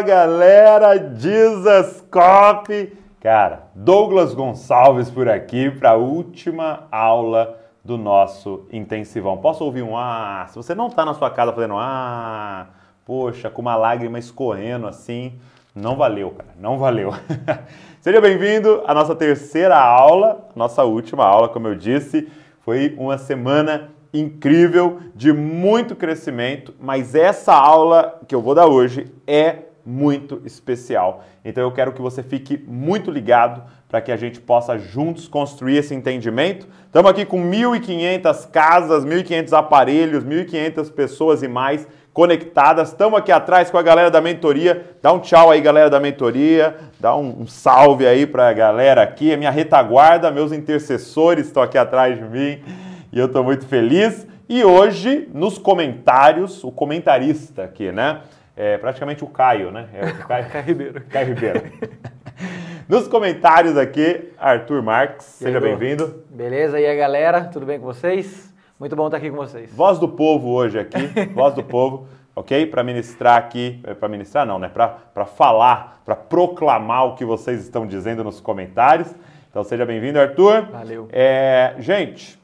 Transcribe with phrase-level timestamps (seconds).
[0.00, 2.04] Galera, Jesus!
[3.20, 9.36] Cara, Douglas Gonçalves por aqui para a última aula do nosso intensivão.
[9.36, 10.46] Posso ouvir um ah?
[10.48, 12.66] Se você não está na sua casa fazendo ah,
[13.04, 15.38] poxa, com uma lágrima escorrendo assim,
[15.74, 17.12] não valeu, cara, não valeu.
[18.00, 22.28] Seja bem-vindo à nossa terceira aula, nossa última aula, como eu disse.
[22.60, 29.12] Foi uma semana incrível, de muito crescimento, mas essa aula que eu vou dar hoje
[29.26, 31.24] é muito especial.
[31.44, 35.76] Então eu quero que você fique muito ligado para que a gente possa juntos construir
[35.76, 36.66] esse entendimento.
[36.86, 42.88] Estamos aqui com 1.500 casas, 1.500 aparelhos, 1.500 pessoas e mais conectadas.
[42.88, 44.96] Estamos aqui atrás com a galera da mentoria.
[45.02, 46.76] Dá um tchau aí, galera da mentoria.
[46.98, 49.32] Dá um, um salve aí para a galera aqui.
[49.32, 52.62] A minha retaguarda, meus intercessores estão aqui atrás de mim
[53.12, 54.26] e eu estou muito feliz.
[54.48, 58.20] E hoje, nos comentários, o comentarista aqui, né?
[58.56, 59.88] É praticamente o Caio, né?
[59.92, 61.00] É o Caio, Caio Ribeiro.
[61.10, 61.72] Caio Ribeiro.
[62.88, 66.22] Nos comentários aqui, Arthur Marques, seja bem-vindo.
[66.30, 68.52] Beleza, e aí galera, tudo bem com vocês?
[68.78, 69.72] Muito bom estar aqui com vocês.
[69.72, 70.98] Voz do povo hoje aqui,
[71.34, 72.06] voz do povo,
[72.36, 72.66] ok?
[72.66, 74.68] Para ministrar aqui, é, para ministrar não, né?
[74.68, 79.12] Para falar, para proclamar o que vocês estão dizendo nos comentários.
[79.50, 80.66] Então seja bem-vindo, Arthur.
[80.70, 81.08] Valeu.
[81.10, 82.38] É, gente,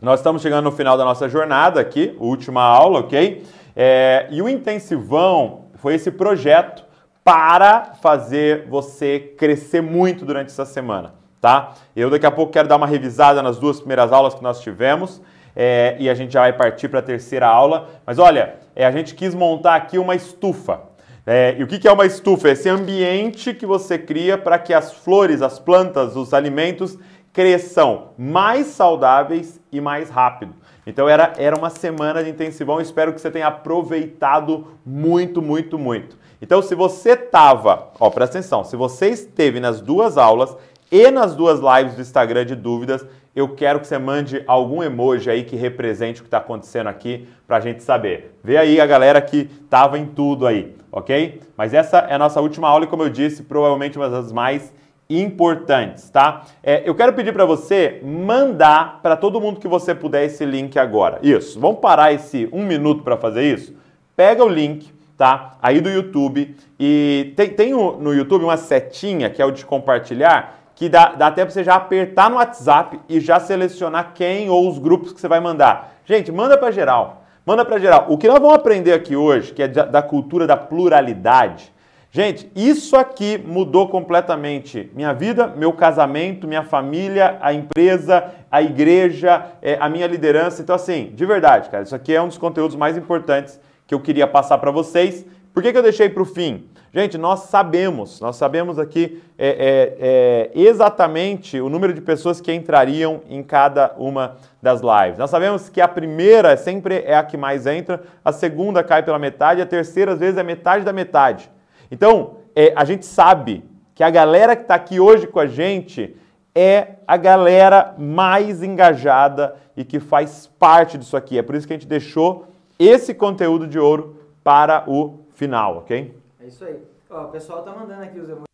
[0.00, 3.44] nós estamos chegando no final da nossa jornada aqui, última aula, ok?
[3.74, 6.84] É, e o Intensivão foi esse projeto
[7.24, 11.74] para fazer você crescer muito durante essa semana, tá?
[11.94, 15.20] Eu daqui a pouco quero dar uma revisada nas duas primeiras aulas que nós tivemos
[15.54, 17.88] é, e a gente já vai partir para a terceira aula.
[18.06, 20.82] Mas olha, é, a gente quis montar aqui uma estufa.
[21.26, 22.48] É, e o que, que é uma estufa?
[22.48, 26.96] É esse ambiente que você cria para que as flores, as plantas, os alimentos
[27.32, 30.54] cresçam mais saudáveis e mais rápido.
[30.88, 36.16] Então era, era uma semana de intensivão, espero que você tenha aproveitado muito, muito, muito.
[36.40, 40.56] Então, se você estava, ó, presta atenção, se você esteve nas duas aulas
[40.90, 43.04] e nas duas lives do Instagram de dúvidas,
[43.36, 47.28] eu quero que você mande algum emoji aí que represente o que está acontecendo aqui
[47.46, 48.38] para a gente saber.
[48.42, 51.38] Vê aí a galera que estava em tudo aí, ok?
[51.54, 54.72] Mas essa é a nossa última aula e, como eu disse, provavelmente uma das mais
[55.08, 56.42] importantes, tá?
[56.62, 60.78] É, eu quero pedir para você mandar para todo mundo que você puder esse link
[60.78, 61.18] agora.
[61.22, 63.74] Isso, vamos parar esse um minuto para fazer isso?
[64.14, 65.56] Pega o link, tá?
[65.62, 66.54] Aí do YouTube.
[66.78, 71.26] E tem, tem no YouTube uma setinha que é o de compartilhar, que dá, dá
[71.28, 75.20] até para você já apertar no WhatsApp e já selecionar quem ou os grupos que
[75.20, 75.94] você vai mandar.
[76.04, 77.24] Gente, manda para geral.
[77.44, 78.06] Manda para geral.
[78.08, 81.72] O que nós vamos aprender aqui hoje, que é da cultura da pluralidade,
[82.10, 89.44] Gente, isso aqui mudou completamente minha vida, meu casamento, minha família, a empresa, a igreja,
[89.60, 90.62] é, a minha liderança.
[90.62, 94.00] Então, assim, de verdade, cara, isso aqui é um dos conteúdos mais importantes que eu
[94.00, 95.26] queria passar para vocês.
[95.52, 96.66] Por que, que eu deixei para o fim?
[96.94, 102.50] Gente, nós sabemos, nós sabemos aqui é, é, é, exatamente o número de pessoas que
[102.50, 105.18] entrariam em cada uma das lives.
[105.18, 109.18] Nós sabemos que a primeira sempre é a que mais entra, a segunda cai pela
[109.18, 111.50] metade, a terceira às vezes é metade da metade.
[111.90, 113.64] Então, é, a gente sabe
[113.94, 116.16] que a galera que está aqui hoje com a gente
[116.54, 121.38] é a galera mais engajada e que faz parte disso aqui.
[121.38, 122.46] É por isso que a gente deixou
[122.78, 126.16] esse conteúdo de ouro para o final, ok?
[126.40, 126.82] É isso aí.
[127.10, 128.47] Ó, o pessoal tá mandando aqui os.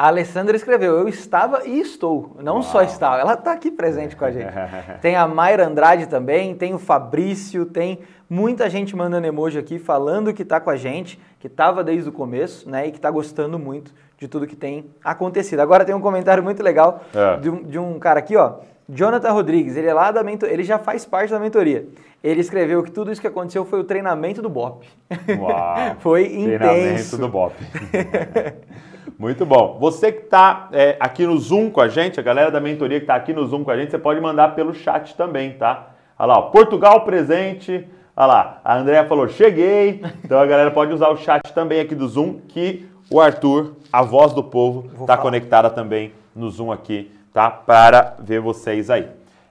[0.00, 2.34] A Alessandra escreveu: Eu estava e estou.
[2.42, 2.62] Não Uau.
[2.62, 4.48] só estava, ela está aqui presente com a gente.
[5.02, 10.32] tem a Mayra Andrade também, tem o Fabrício, tem muita gente mandando emoji aqui falando
[10.32, 12.86] que está com a gente, que estava desde o começo, né?
[12.86, 15.60] E que está gostando muito de tudo que tem acontecido.
[15.60, 17.36] Agora tem um comentário muito legal é.
[17.36, 18.54] de, um, de, um, cara aqui, ó.
[18.88, 21.86] Jonathan Rodrigues, ele é lá da mentoria, ele já faz parte da mentoria.
[22.24, 24.86] Ele escreveu que tudo isso que aconteceu foi o treinamento do BOP.
[25.38, 25.76] Uau!
[26.00, 26.58] foi intenso.
[26.58, 27.54] Treinamento do BOP.
[29.18, 29.78] Muito bom.
[29.80, 33.04] Você que está é, aqui no Zoom com a gente, a galera da mentoria que
[33.04, 35.88] está aqui no Zoom com a gente, você pode mandar pelo chat também, tá?
[36.18, 37.86] Olha lá, ó, Portugal presente.
[38.16, 40.02] Olha lá, a Andrea falou, cheguei.
[40.24, 44.02] Então a galera pode usar o chat também aqui do Zoom, que o Arthur, a
[44.02, 47.50] voz do povo, está conectada também no Zoom aqui, tá?
[47.50, 49.08] Para ver vocês aí.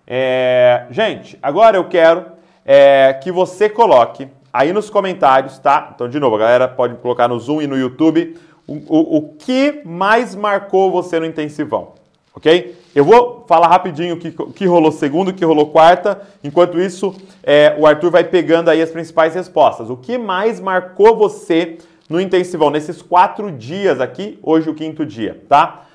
[0.07, 2.25] É, gente, agora eu quero
[2.65, 5.91] é, que você coloque aí nos comentários, tá?
[5.93, 8.35] Então, de novo, a galera pode colocar no Zoom e no YouTube
[8.87, 11.93] o, o, que mais marcou você no intensivão,
[12.35, 12.77] ok?
[12.93, 16.21] Eu vou falar rapidinho o que, que rolou segundo, o que rolou quarta.
[16.43, 19.89] Enquanto isso, é, o Arthur vai pegando aí as principais respostas.
[19.89, 21.77] O que mais marcou você
[22.09, 25.85] no intensivão, nesses quatro dias aqui, hoje o quinto dia, tá?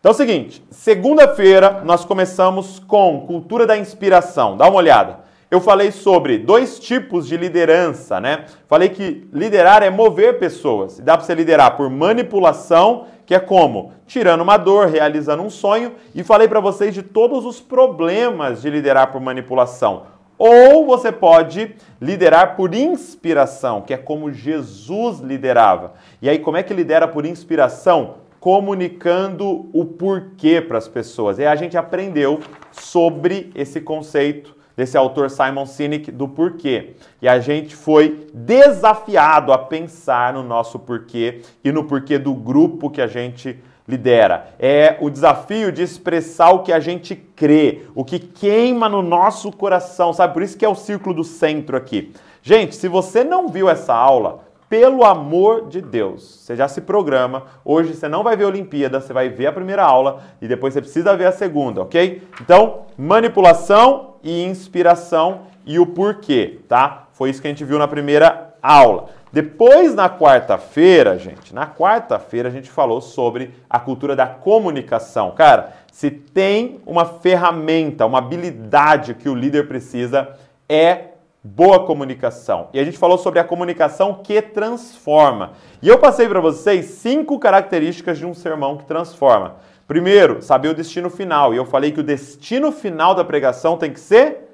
[0.00, 4.56] Então é o seguinte, segunda-feira nós começamos com cultura da inspiração.
[4.56, 5.27] Dá uma olhada.
[5.50, 8.44] Eu falei sobre dois tipos de liderança, né?
[8.66, 10.98] Falei que liderar é mover pessoas.
[10.98, 15.92] Dá para você liderar por manipulação, que é como tirando uma dor, realizando um sonho,
[16.14, 20.02] e falei para vocês de todos os problemas de liderar por manipulação.
[20.36, 25.94] Ou você pode liderar por inspiração, que é como Jesus liderava.
[26.20, 28.16] E aí, como é que lidera por inspiração?
[28.38, 31.38] Comunicando o porquê para as pessoas.
[31.38, 32.38] E a gente aprendeu
[32.70, 36.90] sobre esse conceito desse autor Simon Sinek do porquê.
[37.20, 42.88] E a gente foi desafiado a pensar no nosso porquê e no porquê do grupo
[42.88, 43.58] que a gente
[43.88, 44.50] lidera.
[44.56, 49.50] É o desafio de expressar o que a gente crê, o que queima no nosso
[49.50, 50.32] coração, sabe?
[50.32, 52.12] Por isso que é o círculo do centro aqui.
[52.40, 57.44] Gente, se você não viu essa aula, pelo amor de Deus, você já se programa.
[57.64, 60.74] Hoje você não vai ver a Olimpíada, você vai ver a primeira aula e depois
[60.74, 62.22] você precisa ver a segunda, ok?
[62.40, 67.08] Então, manipulação e inspiração e o porquê, tá?
[67.12, 69.06] Foi isso que a gente viu na primeira aula.
[69.32, 75.32] Depois, na quarta-feira, gente, na quarta-feira a gente falou sobre a cultura da comunicação.
[75.32, 80.34] Cara, se tem uma ferramenta, uma habilidade que o líder precisa,
[80.68, 81.08] é
[81.42, 82.68] boa comunicação.
[82.72, 85.52] E a gente falou sobre a comunicação que transforma.
[85.80, 89.56] E eu passei para vocês cinco características de um sermão que transforma.
[89.86, 91.54] Primeiro, saber o destino final.
[91.54, 94.48] E eu falei que o destino final da pregação tem que ser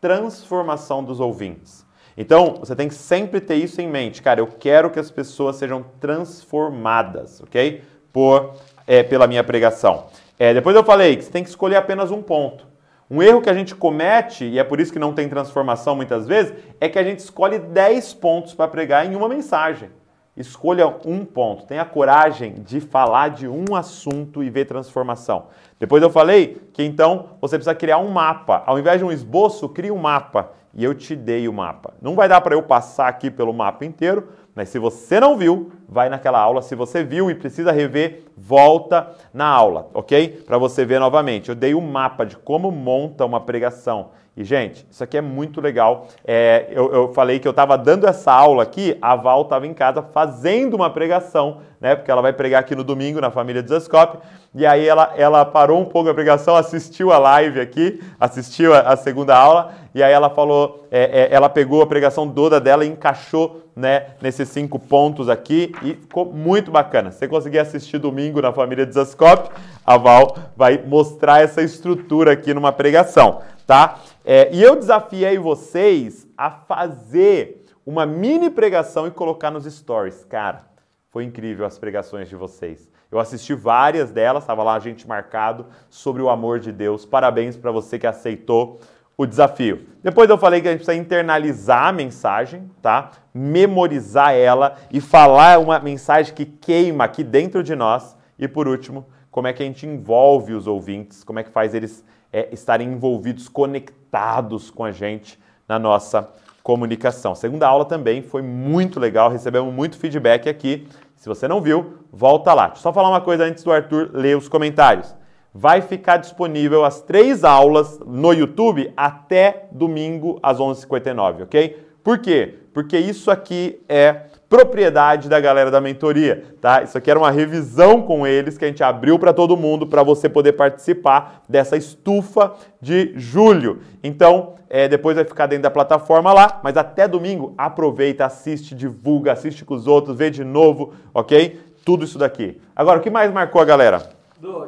[0.00, 1.84] transformação dos ouvintes.
[2.16, 4.22] Então, você tem que sempre ter isso em mente.
[4.22, 7.82] Cara, eu quero que as pessoas sejam transformadas, ok?
[8.12, 8.54] Por,
[8.86, 10.06] é, pela minha pregação.
[10.38, 12.73] É, depois eu falei que você tem que escolher apenas um ponto.
[13.10, 16.26] Um erro que a gente comete, e é por isso que não tem transformação muitas
[16.26, 19.90] vezes, é que a gente escolhe 10 pontos para pregar em uma mensagem.
[20.36, 21.64] Escolha um ponto.
[21.64, 25.46] Tenha coragem de falar de um assunto e ver transformação.
[25.78, 28.64] Depois eu falei que então você precisa criar um mapa.
[28.66, 31.94] Ao invés de um esboço, crie um mapa e eu te dei o mapa.
[32.02, 35.72] Não vai dar para eu passar aqui pelo mapa inteiro, mas se você não viu,
[35.88, 36.62] vai naquela aula.
[36.62, 40.44] Se você viu e precisa rever, volta na aula, ok?
[40.46, 41.48] Para você ver novamente.
[41.48, 44.10] Eu dei um mapa de como monta uma pregação.
[44.36, 46.08] E, gente, isso aqui é muito legal.
[46.24, 49.72] É, eu, eu, falei que eu estava dando essa aula aqui, a Val estava em
[49.72, 51.94] casa fazendo uma pregação, né?
[51.94, 54.18] Porque ela vai pregar aqui no domingo na família Desascope.
[54.52, 58.80] E aí ela, ela parou um pouco a pregação, assistiu a live aqui, assistiu a,
[58.80, 62.84] a segunda aula, e aí ela falou, é, é, ela pegou a pregação toda dela
[62.84, 67.10] e encaixou né, nesses cinco pontos aqui e ficou muito bacana.
[67.10, 69.50] Se você conseguir assistir domingo na família Desascope,
[69.84, 74.00] a Val vai mostrar essa estrutura aqui numa pregação, tá?
[74.24, 80.24] É, e eu desafiei vocês a fazer uma mini pregação e colocar nos stories.
[80.24, 80.64] Cara,
[81.10, 82.88] foi incrível as pregações de vocês.
[83.10, 87.04] Eu assisti várias delas, estava lá a gente marcado sobre o amor de Deus.
[87.06, 88.80] Parabéns para você que aceitou
[89.16, 89.86] o desafio.
[90.02, 93.12] Depois eu falei que a gente precisa internalizar a mensagem, tá?
[93.32, 98.16] Memorizar ela e falar uma mensagem que queima aqui dentro de nós.
[98.38, 101.74] E por último, como é que a gente envolve os ouvintes, como é que faz
[101.74, 106.28] eles é, estarem envolvidos, conectados com a gente na nossa
[106.62, 107.34] comunicação.
[107.34, 110.88] Segunda aula também foi muito legal, recebemos muito feedback aqui.
[111.14, 112.66] Se você não viu, volta lá.
[112.66, 115.14] Deixa eu só falar uma coisa antes do Arthur ler os comentários.
[115.56, 121.86] Vai ficar disponível as três aulas no YouTube até domingo às 11h59, ok?
[122.02, 122.54] Por quê?
[122.74, 126.82] Porque isso aqui é propriedade da galera da mentoria, tá?
[126.82, 130.02] Isso aqui era uma revisão com eles que a gente abriu para todo mundo para
[130.02, 133.80] você poder participar dessa estufa de julho.
[134.02, 139.30] Então, é, depois vai ficar dentro da plataforma lá, mas até domingo aproveita, assiste, divulga,
[139.32, 141.60] assiste com os outros, vê de novo, ok?
[141.84, 142.60] Tudo isso daqui.
[142.74, 144.10] Agora, o que mais marcou a galera?
[144.40, 144.64] Do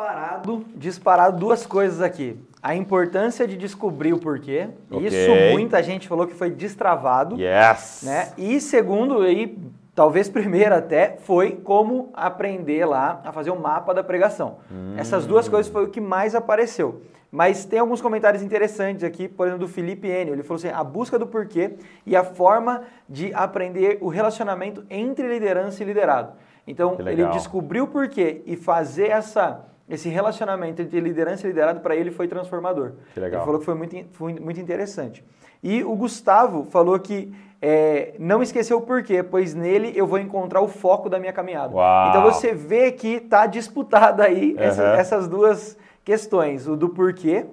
[0.00, 2.38] disparado, disparado duas coisas aqui.
[2.62, 4.68] A importância de descobrir o porquê.
[4.90, 5.06] Okay.
[5.06, 7.36] Isso muita gente falou que foi destravado.
[7.40, 8.02] Yes.
[8.04, 8.32] Né?
[8.36, 9.58] E segundo, e
[9.94, 14.58] talvez primeiro até, foi como aprender lá a fazer o um mapa da pregação.
[14.70, 14.94] Hum.
[14.96, 17.02] Essas duas coisas foi o que mais apareceu.
[17.32, 20.34] Mas tem alguns comentários interessantes aqui, por exemplo, do Felipe Enio.
[20.34, 25.28] Ele falou assim: a busca do porquê e a forma de aprender o relacionamento entre
[25.28, 26.32] liderança e liderado.
[26.66, 31.96] Então, ele descobriu o porquê e fazer essa esse relacionamento entre liderança e liderado para
[31.96, 32.92] ele foi transformador.
[33.12, 33.40] Que legal.
[33.40, 35.24] Ele falou que foi muito, foi muito interessante.
[35.62, 40.60] E o Gustavo falou que é, não esqueceu o porquê, pois nele eu vou encontrar
[40.60, 41.74] o foco da minha caminhada.
[41.74, 42.08] Uau.
[42.08, 44.60] Então você vê que está disputada aí uhum.
[44.60, 47.46] essa, essas duas questões, o do porquê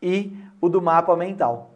[0.00, 1.70] e o do mapa mental.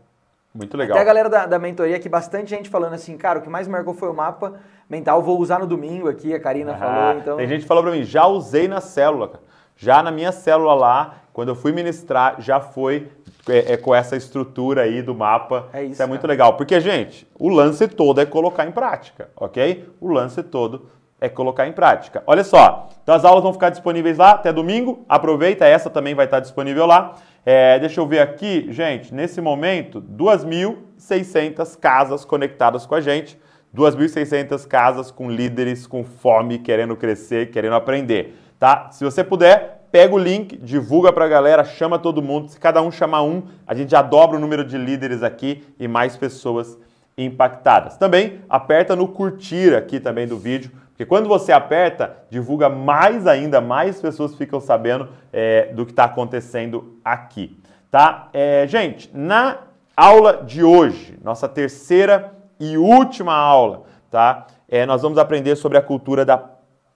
[0.54, 0.96] Muito legal.
[0.96, 3.66] Até a galera da, da mentoria aqui, bastante gente falando assim, cara, o que mais
[3.66, 4.54] marcou foi o mapa
[4.88, 7.18] mental, vou usar no domingo aqui, a Karina falou.
[7.18, 7.36] Então...
[7.36, 9.42] Tem gente que falou para mim, já usei na célula, cara.
[9.76, 13.08] Já na minha célula lá, quando eu fui ministrar, já foi
[13.48, 15.68] é, é, com essa estrutura aí do mapa.
[15.72, 16.08] É isso, isso é cara.
[16.08, 16.56] muito legal.
[16.56, 19.88] Porque, gente, o lance todo é colocar em prática, ok?
[20.00, 20.86] O lance todo
[21.20, 22.22] é colocar em prática.
[22.26, 25.04] Olha só, então as aulas vão ficar disponíveis lá até domingo.
[25.08, 27.14] Aproveita, essa também vai estar disponível lá.
[27.44, 33.38] É, deixa eu ver aqui, gente, nesse momento, 2.600 casas conectadas com a gente.
[33.74, 38.88] 2.600 casas com líderes com fome, querendo crescer, querendo aprender, tá?
[38.90, 42.48] Se você puder, pega o link, divulga pra galera, chama todo mundo.
[42.48, 45.86] Se cada um chamar um, a gente já dobra o número de líderes aqui e
[45.86, 46.78] mais pessoas
[47.16, 47.96] impactadas.
[47.96, 53.60] Também aperta no curtir aqui também do vídeo, porque quando você aperta, divulga mais ainda,
[53.60, 57.58] mais pessoas ficam sabendo é, do que está acontecendo aqui,
[57.90, 58.28] tá?
[58.32, 59.58] É, gente, na
[59.96, 64.46] aula de hoje, nossa terceira e última aula, tá?
[64.68, 66.53] É, nós vamos aprender sobre a cultura da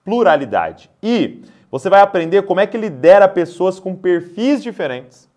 [0.09, 0.89] pluralidade.
[1.03, 5.29] E você vai aprender como é que lidera pessoas com perfis diferentes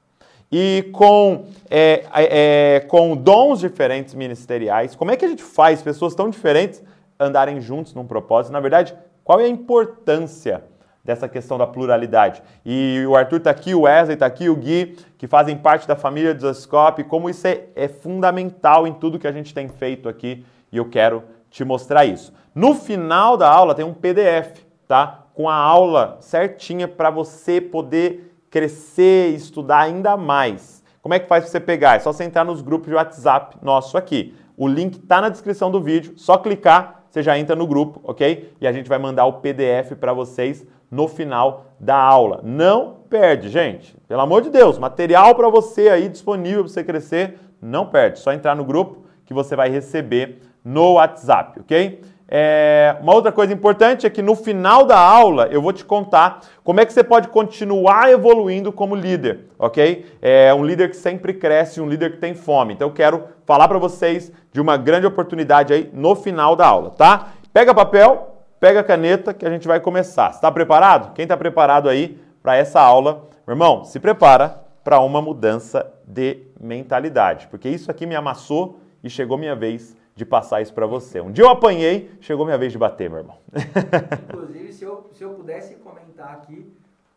[0.51, 4.97] e com, é, é, com dons diferentes ministeriais.
[4.97, 6.83] Como é que a gente faz pessoas tão diferentes
[7.21, 8.51] andarem juntos num propósito?
[8.51, 10.65] Na verdade, qual é a importância
[11.05, 12.43] dessa questão da pluralidade?
[12.65, 15.97] E o Arthur está aqui, o Wesley está aqui, o Gui, que fazem parte da
[15.97, 20.09] família do Zascope, como isso é, é fundamental em tudo que a gente tem feito
[20.09, 22.33] aqui e eu quero te mostrar isso.
[22.55, 25.27] No final da aula tem um PDF, tá?
[25.35, 30.83] Com a aula certinha para você poder crescer e estudar ainda mais.
[31.01, 31.97] Como é que faz para você pegar?
[31.97, 34.35] É só você entrar nos grupos de WhatsApp nosso aqui.
[34.57, 38.55] O link está na descrição do vídeo, só clicar, você já entra no grupo, ok?
[38.61, 42.41] E a gente vai mandar o PDF para vocês no final da aula.
[42.43, 43.97] Não perde, gente.
[44.07, 48.19] Pelo amor de Deus, material para você aí disponível para você crescer, não perde.
[48.19, 52.03] Só entrar no grupo que você vai receber no WhatsApp, ok?
[52.35, 56.41] É, uma outra coisa importante é que no final da aula eu vou te contar
[56.65, 60.07] como é que você pode continuar evoluindo como líder, ok?
[60.23, 62.73] É um líder que sempre cresce, um líder que tem fome.
[62.73, 66.89] Então eu quero falar para vocês de uma grande oportunidade aí no final da aula,
[66.91, 67.35] tá?
[67.53, 70.31] Pega papel, pega caneta que a gente vai começar.
[70.31, 71.13] Está preparado?
[71.13, 76.47] Quem está preparado aí para essa aula, meu irmão, se prepara para uma mudança de
[76.59, 81.21] mentalidade, porque isso aqui me amassou e chegou minha vez de passar isso para você.
[81.21, 83.37] Um dia eu apanhei, chegou minha vez de bater, meu irmão.
[84.29, 86.71] Inclusive, se eu, se eu pudesse comentar aqui,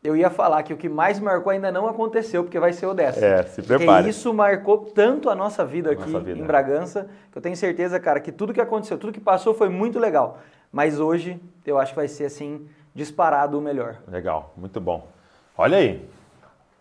[0.04, 2.94] eu ia falar que o que mais marcou ainda não aconteceu, porque vai ser o
[2.94, 3.26] dessa.
[3.26, 4.04] É, se prepare.
[4.04, 6.40] Porque isso marcou tanto a nossa vida aqui Nossa vida.
[6.40, 9.68] em Bragança, que eu tenho certeza, cara, que tudo que aconteceu, tudo que passou foi
[9.68, 10.38] muito legal.
[10.72, 13.98] Mas hoje eu acho que vai ser assim, disparado o melhor.
[14.08, 15.08] Legal, muito bom.
[15.58, 16.08] Olha aí,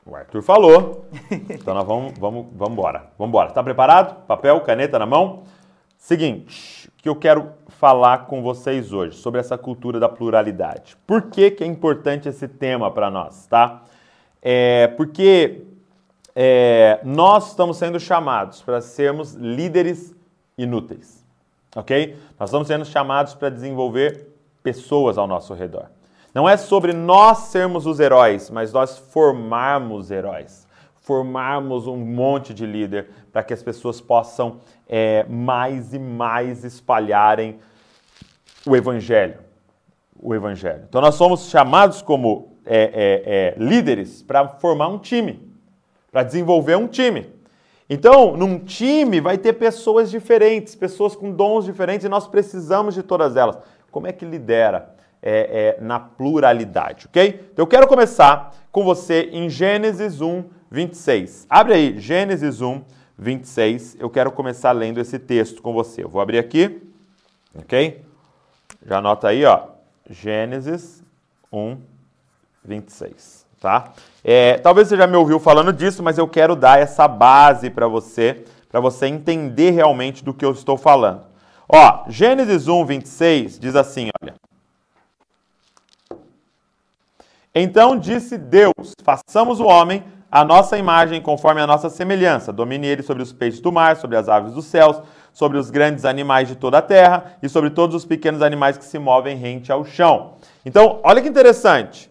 [0.05, 1.07] o Arthur falou,
[1.49, 3.07] então nós vamos, vamos, vamos embora.
[3.17, 3.49] Vamos embora.
[3.49, 4.27] Está preparado?
[4.27, 5.45] Papel, caneta na mão?
[6.05, 10.99] Seguinte, que eu quero falar com vocês hoje sobre essa cultura da pluralidade.
[11.07, 13.85] Por que, que é importante esse tema para nós, tá?
[14.43, 15.63] É porque
[16.37, 20.15] é, nós estamos sendo chamados para sermos líderes
[20.59, 21.25] inúteis,
[21.75, 22.15] ok?
[22.39, 24.29] Nós estamos sendo chamados para desenvolver
[24.63, 25.87] pessoas ao nosso redor.
[26.35, 30.64] Não é sobre nós sermos os heróis, mas nós formarmos heróis
[31.05, 37.59] formarmos um monte de líder para que as pessoas possam é, mais e mais espalharem
[38.67, 39.39] o evangelho.
[40.19, 40.85] O evangelho.
[40.89, 45.47] Então nós somos chamados como é, é, líderes para formar um time,
[46.11, 47.31] para desenvolver um time.
[47.89, 53.03] Então, num time vai ter pessoas diferentes, pessoas com dons diferentes, e nós precisamos de
[53.03, 53.59] todas elas.
[53.91, 57.49] Como é que lidera é, é, na pluralidade, ok?
[57.53, 61.47] Então, eu quero começar com você em Gênesis 1, 26.
[61.49, 62.83] Abre aí, Gênesis 1,
[63.17, 63.97] 26.
[64.01, 66.03] Eu quero começar lendo esse texto com você.
[66.03, 66.83] Eu vou abrir aqui,
[67.57, 68.03] ok?
[68.85, 69.69] Já anota aí, ó.
[70.11, 71.05] Gênesis
[71.53, 71.77] 1,
[72.65, 73.93] 26, tá?
[74.25, 77.87] É, talvez você já me ouviu falando disso, mas eu quero dar essa base para
[77.87, 81.23] você, para você entender realmente do que eu estou falando.
[81.69, 84.35] Ó, Gênesis 1, 26 diz assim, olha.
[87.55, 90.03] Então disse Deus: façamos o homem
[90.35, 92.53] a nossa imagem conforme a nossa semelhança.
[92.53, 95.01] Domine ele sobre os peixes do mar, sobre as aves dos céus,
[95.33, 98.85] sobre os grandes animais de toda a terra e sobre todos os pequenos animais que
[98.85, 100.33] se movem rente ao chão.
[100.67, 102.11] Então, olha que interessante.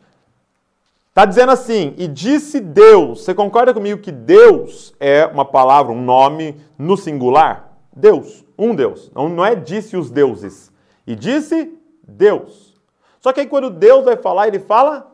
[1.10, 3.26] Está dizendo assim, e disse Deus.
[3.26, 7.74] Você concorda comigo que Deus é uma palavra, um nome no singular?
[7.94, 9.12] Deus, um Deus.
[9.14, 10.72] Não, não é disse os deuses.
[11.06, 11.78] E disse
[12.08, 12.74] Deus.
[13.20, 15.13] Só que aí quando Deus vai falar, ele fala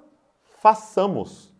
[0.61, 1.53] façamos.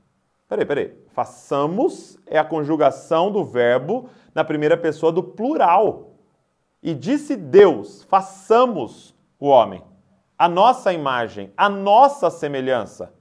[0.47, 0.93] Peraí, peraí.
[1.09, 6.11] Façamos é a conjugação do verbo na primeira pessoa do plural.
[6.81, 9.83] E disse Deus: façamos o homem,
[10.37, 13.13] a nossa imagem, a nossa semelhança.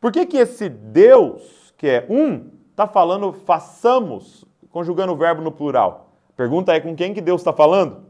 [0.00, 5.52] Por que, que esse Deus que é um, está falando façamos, conjugando o verbo no
[5.52, 6.12] plural.
[6.36, 8.06] Pergunta é com quem que Deus está falando?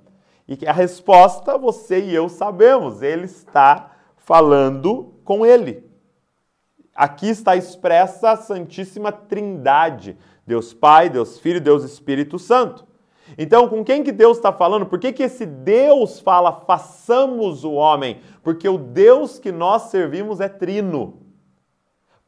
[0.48, 5.86] E a resposta você e eu sabemos, ele está falando com ele.
[6.96, 12.87] Aqui está expressa a Santíssima Trindade, Deus Pai, Deus Filho, Deus Espírito Santo.
[13.37, 14.87] Então, com quem que Deus está falando?
[14.87, 18.20] Por que, que esse Deus fala façamos o homem?
[18.42, 21.20] Porque o Deus que nós servimos é trino.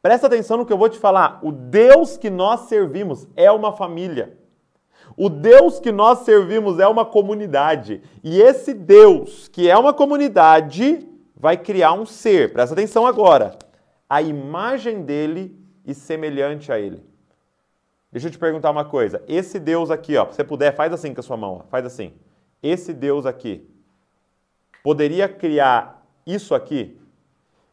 [0.01, 1.39] Presta atenção no que eu vou te falar.
[1.41, 4.37] O Deus que nós servimos é uma família.
[5.17, 8.01] O Deus que nós servimos é uma comunidade.
[8.23, 12.53] E esse Deus, que é uma comunidade, vai criar um ser.
[12.53, 13.57] Presta atenção agora.
[14.09, 17.03] A imagem dele e semelhante a ele.
[18.11, 19.23] Deixa eu te perguntar uma coisa.
[19.27, 22.13] Esse Deus aqui, ó, se você puder, faz assim com a sua mão, faz assim.
[22.61, 23.69] Esse Deus aqui
[24.83, 26.99] poderia criar isso aqui?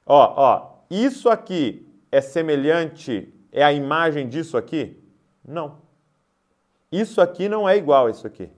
[0.04, 5.02] Ó, ó, isso aqui é semelhante, é a imagem disso aqui?
[5.44, 5.78] Não.
[6.90, 8.50] Isso aqui não é igual a isso aqui.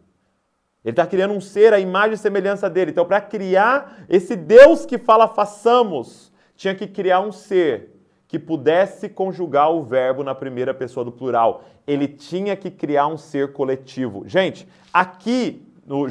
[0.84, 2.90] Ele está criando um ser, a imagem e semelhança dele.
[2.90, 6.27] Então, para criar esse Deus que fala façamos,
[6.58, 7.94] tinha que criar um ser
[8.26, 11.62] que pudesse conjugar o verbo na primeira pessoa do plural.
[11.86, 14.24] Ele tinha que criar um ser coletivo.
[14.26, 16.08] Gente, aqui no,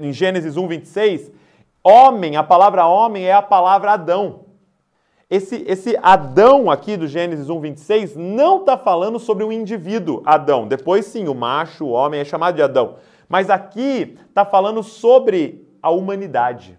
[0.00, 1.32] em Gênesis 1, 26,
[1.82, 4.44] homem, a palavra homem é a palavra Adão.
[5.28, 10.68] Esse, esse Adão aqui do Gênesis 1, 26 não está falando sobre o indivíduo Adão.
[10.68, 12.94] Depois sim, o macho, o homem é chamado de Adão.
[13.28, 16.77] Mas aqui está falando sobre a humanidade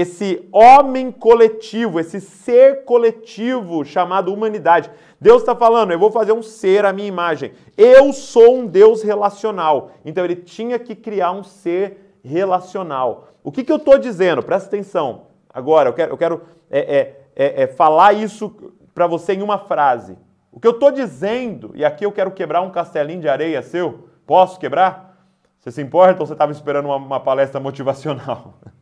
[0.00, 4.88] esse homem coletivo, esse ser coletivo chamado humanidade.
[5.20, 7.52] Deus está falando, eu vou fazer um ser à minha imagem.
[7.76, 9.90] Eu sou um Deus relacional.
[10.04, 13.30] Então ele tinha que criar um ser relacional.
[13.42, 14.40] O que, que eu estou dizendo?
[14.40, 15.22] Presta atenção.
[15.52, 18.54] Agora, eu quero, eu quero é, é, é, é falar isso
[18.94, 20.16] para você em uma frase.
[20.52, 24.08] O que eu estou dizendo, e aqui eu quero quebrar um castelinho de areia seu,
[24.24, 25.26] posso quebrar?
[25.58, 28.54] Você se importa ou você estava esperando uma, uma palestra motivacional?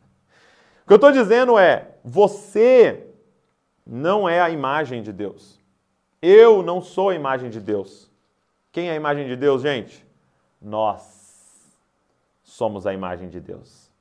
[0.87, 3.07] O que eu estou dizendo é: você
[3.85, 5.59] não é a imagem de Deus.
[6.21, 8.09] Eu não sou a imagem de Deus.
[8.71, 10.07] Quem é a imagem de Deus, gente?
[10.61, 11.75] Nós
[12.41, 13.91] somos a imagem de Deus.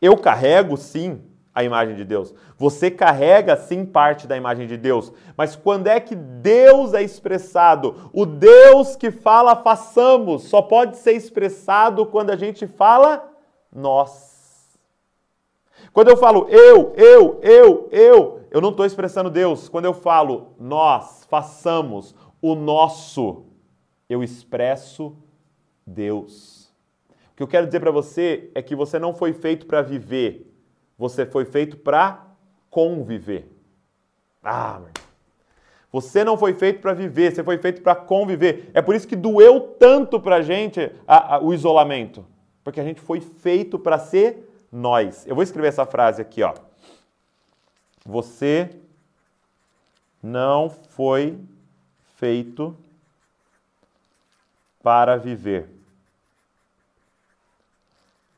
[0.00, 1.20] Eu carrego, sim,
[1.52, 2.32] a imagem de Deus.
[2.56, 5.12] Você carrega, sim, parte da imagem de Deus.
[5.36, 8.08] Mas quando é que Deus é expressado?
[8.12, 13.32] O Deus que fala façamos só pode ser expressado quando a gente fala
[13.74, 14.33] nós.
[15.94, 19.68] Quando eu falo eu, eu, eu, eu, eu não estou expressando Deus.
[19.68, 23.44] Quando eu falo nós, façamos, o nosso,
[24.10, 25.16] eu expresso
[25.86, 26.64] Deus.
[27.30, 30.52] O que eu quero dizer para você é que você não foi feito para viver,
[30.98, 32.26] você foi feito para
[32.68, 33.48] conviver.
[34.42, 34.82] Ah.
[35.92, 38.68] Você não foi feito para viver, você foi feito para conviver.
[38.74, 40.90] É por isso que doeu tanto para a gente
[41.40, 42.26] o isolamento.
[42.64, 45.24] Porque a gente foi feito para ser nós.
[45.24, 46.52] Eu vou escrever essa frase aqui, ó.
[48.04, 48.76] Você
[50.20, 51.38] não foi
[52.16, 52.76] feito
[54.82, 55.70] para viver,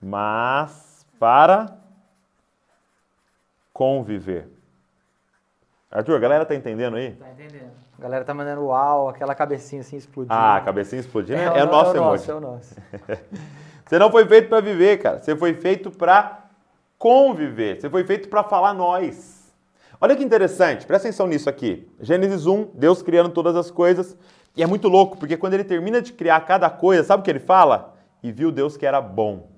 [0.01, 1.77] mas para
[3.73, 4.49] conviver.
[5.91, 7.13] Arthur, a galera tá entendendo aí?
[7.15, 7.71] Tá entendendo.
[7.99, 10.35] A galera tá mandando uau, aquela cabecinha assim explodindo.
[10.35, 12.29] Ah, cabecinha explodindo é, é, é o nosso é o emoji.
[12.29, 12.77] Nosso, é o nosso.
[13.87, 15.19] Você não foi feito para viver, cara.
[15.21, 16.45] Você foi feito para
[16.99, 17.81] conviver.
[17.81, 19.37] Você foi feito para falar nós.
[20.01, 21.89] Olha que interessante, presta atenção nisso aqui.
[22.01, 24.17] Gênesis 1, Deus criando todas as coisas.
[24.55, 27.31] E é muito louco, porque quando ele termina de criar cada coisa, sabe o que
[27.31, 27.95] ele fala?
[28.23, 29.51] E viu Deus que era bom.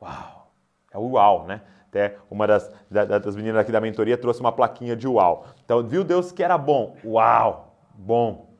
[0.00, 0.52] Uau!
[0.92, 1.60] É o uau, né?
[1.88, 5.46] Até uma das, das meninas aqui da mentoria trouxe uma plaquinha de uau.
[5.64, 6.96] Então, viu Deus que era bom.
[7.04, 7.76] Uau!
[7.94, 8.50] Bom.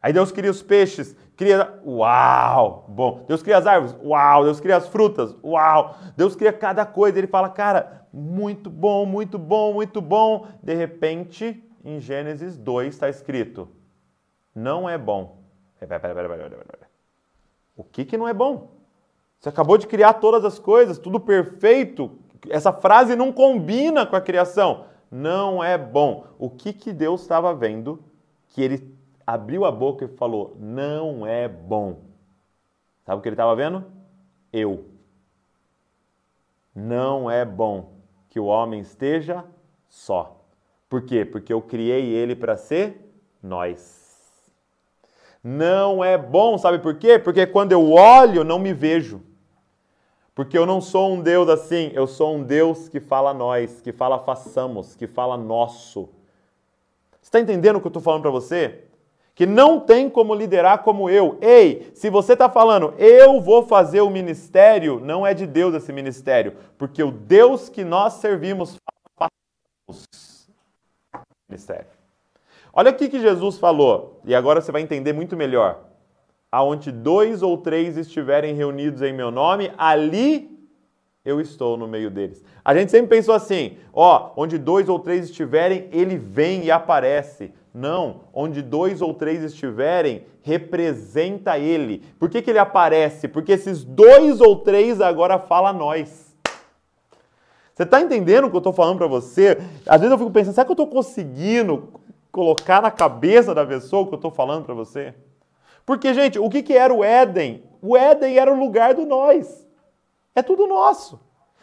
[0.00, 1.80] Aí Deus cria os peixes, cria.
[1.84, 2.86] Uau!
[2.88, 3.24] Bom.
[3.26, 3.96] Deus cria as árvores.
[4.02, 4.44] Uau!
[4.44, 5.34] Deus cria as frutas.
[5.42, 5.96] Uau!
[6.16, 7.18] Deus cria cada coisa.
[7.18, 10.46] Ele fala, cara, muito bom, muito bom, muito bom.
[10.62, 13.68] De repente, em Gênesis 2 está escrito:
[14.54, 15.42] não é bom.
[15.80, 16.88] Pera, pera, pera,
[17.76, 18.70] o que, que não é bom?
[19.40, 22.18] Você acabou de criar todas as coisas, tudo perfeito.
[22.48, 24.84] Essa frase não combina com a criação.
[25.10, 26.26] Não é bom.
[26.38, 28.04] O que, que Deus estava vendo
[28.50, 32.00] que ele abriu a boca e falou: Não é bom.
[33.04, 33.84] Sabe o que ele estava vendo?
[34.52, 34.86] Eu.
[36.74, 37.92] Não é bom
[38.28, 39.44] que o homem esteja
[39.88, 40.40] só.
[40.88, 41.24] Por quê?
[41.24, 44.00] Porque eu criei ele para ser nós.
[45.42, 47.18] Não é bom, sabe por quê?
[47.18, 49.20] Porque quando eu olho, não me vejo.
[50.34, 53.92] Porque eu não sou um Deus assim, eu sou um Deus que fala nós, que
[53.92, 56.08] fala façamos, que fala nosso.
[57.20, 58.84] Você está entendendo o que eu estou falando para você?
[59.34, 61.38] Que não tem como liderar como eu.
[61.40, 65.92] Ei, se você está falando, eu vou fazer o ministério, não é de Deus esse
[65.92, 68.76] ministério, porque o Deus que nós servimos
[69.18, 69.30] faz
[71.48, 71.86] ministério.
[72.72, 75.84] Olha o que Jesus falou, e agora você vai entender muito melhor.
[76.50, 80.52] Aonde dois ou três estiverem reunidos em meu nome, ali
[81.24, 82.42] eu estou no meio deles.
[82.64, 87.52] A gente sempre pensou assim, ó, onde dois ou três estiverem, ele vem e aparece.
[87.72, 92.02] Não, onde dois ou três estiverem, representa ele.
[92.18, 93.28] Por que, que ele aparece?
[93.28, 96.34] Porque esses dois ou três agora fala nós.
[97.72, 99.58] Você está entendendo o que eu estou falando para você?
[99.86, 101.88] Às vezes eu fico pensando, será que eu estou conseguindo
[102.30, 105.14] colocar na cabeça da pessoa o que eu estou falando para você?
[105.86, 107.62] Porque, gente, o que, que era o Éden?
[107.80, 109.61] O Éden era o lugar do nós.
[110.34, 111.20] É tudo nosso.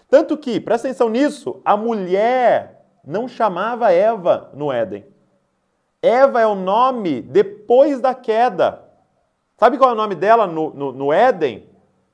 [0.09, 5.05] Tanto que, presta atenção nisso, a mulher não chamava Eva no Éden.
[6.01, 8.83] Eva é o nome depois da queda.
[9.57, 11.67] Sabe qual é o nome dela no, no, no Éden?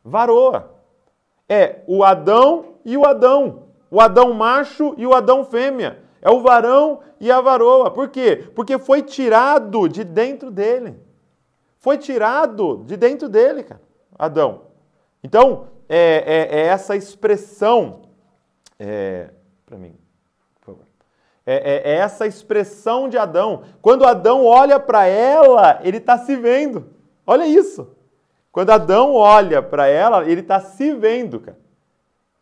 [0.03, 0.73] Varoa.
[1.47, 3.63] É o Adão e o Adão.
[3.91, 6.03] O Adão macho e o Adão fêmea.
[6.21, 7.91] É o varão e a varoa.
[7.91, 8.49] Por quê?
[8.55, 10.99] Porque foi tirado de dentro dele.
[11.77, 13.81] Foi tirado de dentro dele, cara.
[14.17, 14.61] Adão.
[15.23, 18.01] Então, é, é, é essa expressão.
[18.79, 19.29] É,
[19.65, 19.95] para mim.
[21.47, 23.63] É, é, é, essa expressão de Adão.
[23.81, 26.89] Quando Adão olha para ela, ele está se vendo.
[27.25, 27.95] Olha isso.
[28.51, 31.57] Quando Adão olha para ela, ele está se vendo, cara.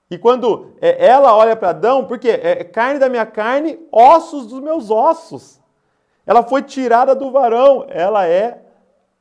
[0.10, 4.62] E quando é, ela olha para Adão, porque é carne da minha carne, ossos dos
[4.62, 5.60] meus ossos.
[6.26, 8.62] Ela foi tirada do varão, ela é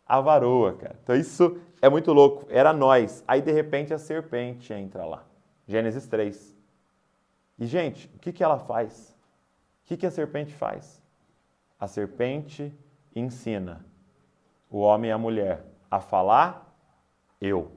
[0.06, 0.96] a varoa, cara.
[1.02, 2.47] Então isso é muito louco.
[2.49, 3.25] Era nós.
[3.27, 5.25] Aí de repente a serpente entra lá.
[5.66, 6.57] Gênesis 3.
[7.59, 9.14] E gente, o que, que ela faz?
[9.85, 11.03] O que, que a serpente faz?
[11.79, 12.73] A serpente
[13.14, 13.85] ensina
[14.71, 16.73] o homem e a mulher a falar
[17.40, 17.73] eu,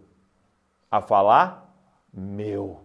[0.90, 1.76] a falar
[2.14, 2.82] meu.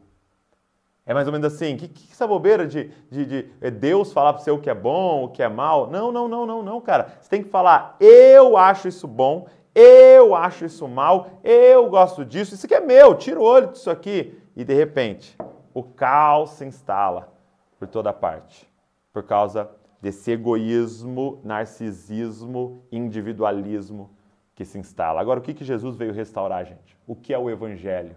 [1.04, 4.32] É mais ou menos assim, que, que essa bobeira de, de, de é Deus falar
[4.32, 5.90] para você o que é bom, o que é mal?
[5.90, 7.18] Não, não, não, não, não, cara.
[7.20, 12.54] Você tem que falar, eu acho isso bom, eu acho isso mal, eu gosto disso,
[12.54, 14.38] isso aqui é meu, tira o olho disso aqui.
[14.56, 15.36] E de repente,
[15.72, 17.32] o caos se instala
[17.78, 18.70] por toda parte
[19.12, 24.10] por causa desse egoísmo, narcisismo, individualismo
[24.54, 25.20] que se instala.
[25.20, 26.96] Agora, o que, que Jesus veio restaurar, gente?
[27.06, 28.16] O que é o Evangelho?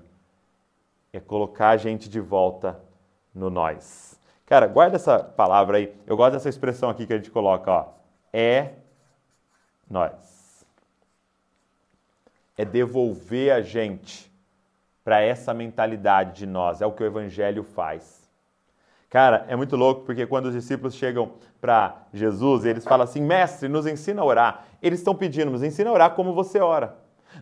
[1.12, 2.80] É colocar a gente de volta
[3.34, 4.20] no nós.
[4.46, 5.96] Cara, guarda essa palavra aí.
[6.06, 7.88] Eu gosto dessa expressão aqui que a gente coloca, ó.
[8.32, 8.74] É
[9.90, 10.33] nós.
[12.58, 14.32] É devolver a gente
[15.04, 16.82] para essa mentalidade de nós.
[16.82, 18.24] É o que o Evangelho faz.
[19.10, 23.70] Cara, é muito louco porque quando os discípulos chegam para Jesus, eles falam assim: Mestre,
[23.70, 24.66] nos ensina a orar.
[24.82, 26.96] Eles estão pedindo, nos ensina a orar como você ora.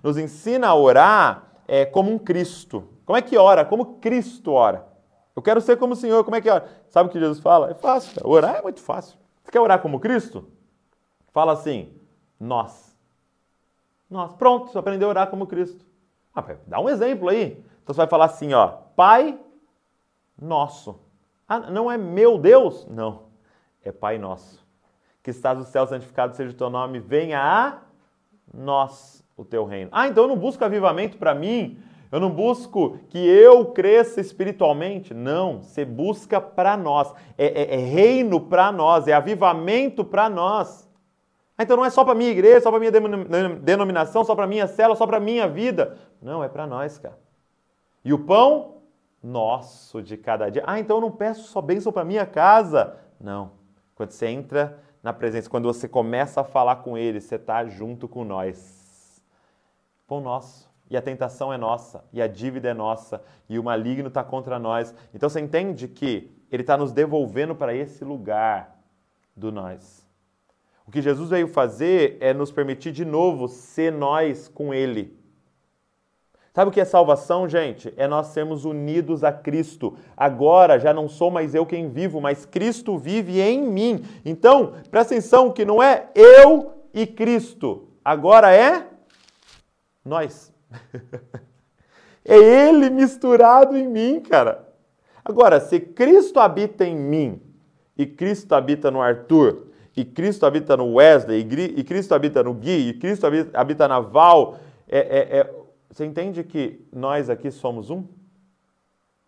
[0.03, 2.89] Nos ensina a orar é, como um Cristo.
[3.05, 3.63] Como é que ora?
[3.63, 4.85] Como Cristo ora.
[5.33, 6.67] Eu quero ser como o Senhor, como é que ora?
[6.89, 7.71] Sabe o que Jesus fala?
[7.71, 8.27] É fácil, cara.
[8.27, 9.17] orar é muito fácil.
[9.41, 10.49] Você quer orar como Cristo?
[11.31, 11.93] Fala assim:
[12.37, 12.90] Nós.
[14.11, 14.33] Nós.
[14.33, 15.85] Pronto, você aprendeu a orar como Cristo.
[16.35, 17.63] Ah, dá um exemplo aí.
[17.81, 19.39] Então você vai falar assim: ó, Pai
[20.39, 20.99] Nosso.
[21.47, 22.87] Ah, não é meu Deus?
[22.89, 23.23] Não.
[23.83, 24.65] É Pai nosso.
[25.21, 27.79] Que estás no céu, santificado seja o teu nome, venha a
[28.53, 29.89] nós o teu reino.
[29.91, 31.77] Ah, então eu não busco avivamento para mim,
[32.11, 35.13] eu não busco que eu cresça espiritualmente.
[35.13, 37.13] Não, você busca para nós.
[37.37, 40.89] É, é, é, reino para nós, é avivamento para nós.
[41.61, 42.91] Ah, então não é só para minha igreja, só para minha
[43.59, 45.95] denominação, só para minha célula, só para minha vida.
[46.19, 47.19] Não, é para nós, cara.
[48.03, 48.81] E o pão
[49.21, 50.63] nosso de cada dia.
[50.65, 52.97] Ah, então eu não peço só bênção para minha casa.
[53.19, 53.51] Não.
[53.93, 58.07] Quando você entra na presença, quando você começa a falar com Ele, você está junto
[58.07, 59.23] com nós.
[60.07, 60.67] Pão nosso.
[60.89, 64.57] E a tentação é nossa, e a dívida é nossa, e o maligno está contra
[64.57, 64.93] nós.
[65.13, 68.77] Então você entende que Ele está nos devolvendo para esse lugar
[69.35, 70.00] do nós.
[70.91, 75.17] O que Jesus veio fazer é nos permitir de novo ser nós com Ele.
[76.53, 77.93] Sabe o que é salvação, gente?
[77.95, 79.97] É nós sermos unidos a Cristo.
[80.17, 84.03] Agora já não sou mais eu quem vivo, mas Cristo vive em mim.
[84.25, 87.87] Então, presta atenção que não é eu e Cristo.
[88.03, 88.85] Agora é
[90.03, 90.53] nós.
[92.25, 94.67] é Ele misturado em mim, cara.
[95.23, 97.41] Agora, se Cristo habita em mim
[97.97, 102.89] e Cristo habita no Arthur, e Cristo habita no Wesley, e Cristo habita no Gui,
[102.89, 105.55] e Cristo habita na Val, é, é, é
[105.89, 108.05] você entende que nós aqui somos um?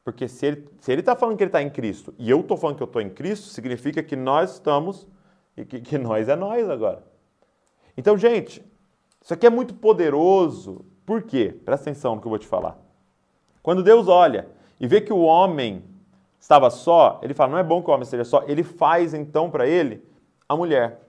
[0.04, 2.40] Porque se ele está se ele tá falando que ele está em Cristo e eu
[2.40, 5.08] estou falando que eu estou em Cristo, significa que nós estamos
[5.58, 7.04] e que, que nós é nós agora.
[7.98, 8.64] Então, gente,
[9.22, 10.86] isso aqui é muito poderoso.
[11.06, 11.56] Por quê?
[11.64, 12.78] Presta atenção no que eu vou te falar.
[13.62, 14.48] Quando Deus olha
[14.80, 15.84] e vê que o homem
[16.40, 18.44] estava só, ele fala: não é bom que o homem esteja só.
[18.48, 20.04] Ele faz então para ele
[20.48, 21.02] a mulher.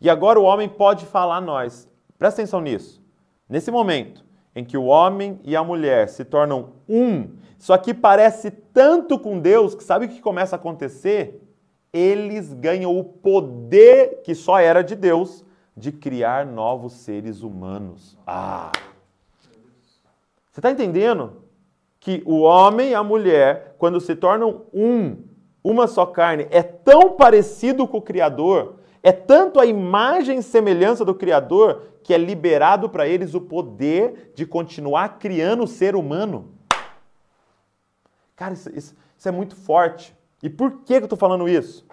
[0.00, 1.88] E agora o homem pode falar a nós.
[2.18, 3.02] Presta atenção nisso.
[3.48, 8.50] Nesse momento em que o homem e a mulher se tornam um, isso aqui parece
[8.50, 11.40] tanto com Deus que sabe o que começa a acontecer?
[11.92, 15.44] Eles ganham o poder que só era de Deus
[15.76, 18.18] de criar novos seres humanos.
[18.26, 18.72] Ah!
[20.50, 21.42] Você está entendendo?
[22.00, 25.16] Que o homem e a mulher, quando se tornam um,
[25.62, 31.04] uma só carne, é tão parecido com o Criador, é tanto a imagem e semelhança
[31.04, 36.52] do Criador, que é liberado para eles o poder de continuar criando o ser humano.
[38.34, 40.16] Cara, isso, isso, isso é muito forte.
[40.42, 41.86] E por que eu estou falando isso?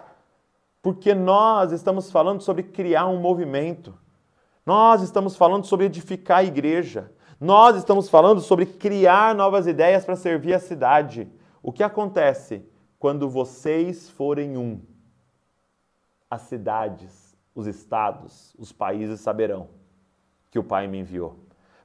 [0.82, 3.94] Porque nós estamos falando sobre criar um movimento.
[4.64, 7.12] Nós estamos falando sobre edificar a igreja.
[7.40, 11.30] Nós estamos falando sobre criar novas ideias para servir a cidade.
[11.62, 12.64] O que acontece
[13.00, 14.78] quando vocês forem um?
[16.30, 19.68] As cidades, os estados, os países saberão
[20.50, 21.36] que o Pai me enviou.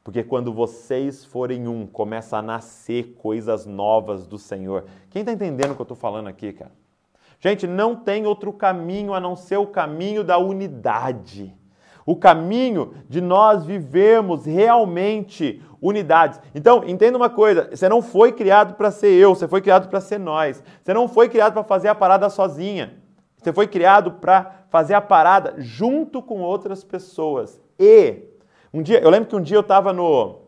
[0.03, 4.85] Porque quando vocês forem um, começa a nascer coisas novas do Senhor.
[5.09, 6.73] Quem está entendendo o que eu estou falando aqui, cara?
[7.39, 11.55] Gente, não tem outro caminho a não ser o caminho da unidade.
[12.05, 16.39] O caminho de nós vivermos realmente unidades.
[16.53, 19.99] Então, entenda uma coisa: você não foi criado para ser eu, você foi criado para
[19.99, 20.63] ser nós.
[20.83, 22.93] Você não foi criado para fazer a parada sozinha.
[23.37, 27.61] Você foi criado para fazer a parada junto com outras pessoas.
[27.79, 28.23] E
[28.73, 30.45] um dia, eu lembro que um dia eu estava no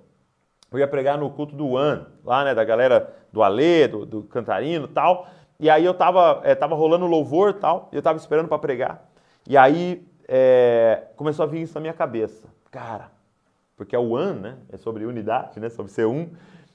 [0.72, 4.24] eu ia pregar no culto do One, lá, né, da galera do Alê, do, do
[4.24, 5.28] Cantarino, tal.
[5.60, 9.10] E aí eu tava, é, tava rolando louvor tal, e eu tava esperando para pregar.
[9.48, 12.48] E aí é, começou a vir isso na minha cabeça.
[12.70, 13.12] Cara,
[13.76, 14.58] porque é o one, né?
[14.70, 15.70] É sobre unidade, né?
[15.70, 16.30] Sobre ser um.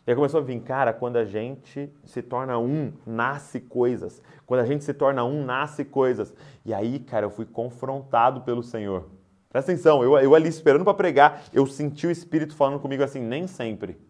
[0.06, 4.22] E aí começou a vir, cara, quando a gente se torna um, nasce coisas.
[4.46, 6.34] Quando a gente se torna um, nasce coisas.
[6.64, 9.08] E aí, cara, eu fui confrontado pelo Senhor.
[9.48, 13.20] Presta atenção, eu, eu ali esperando para pregar, eu senti o Espírito falando comigo assim,
[13.20, 14.00] nem sempre.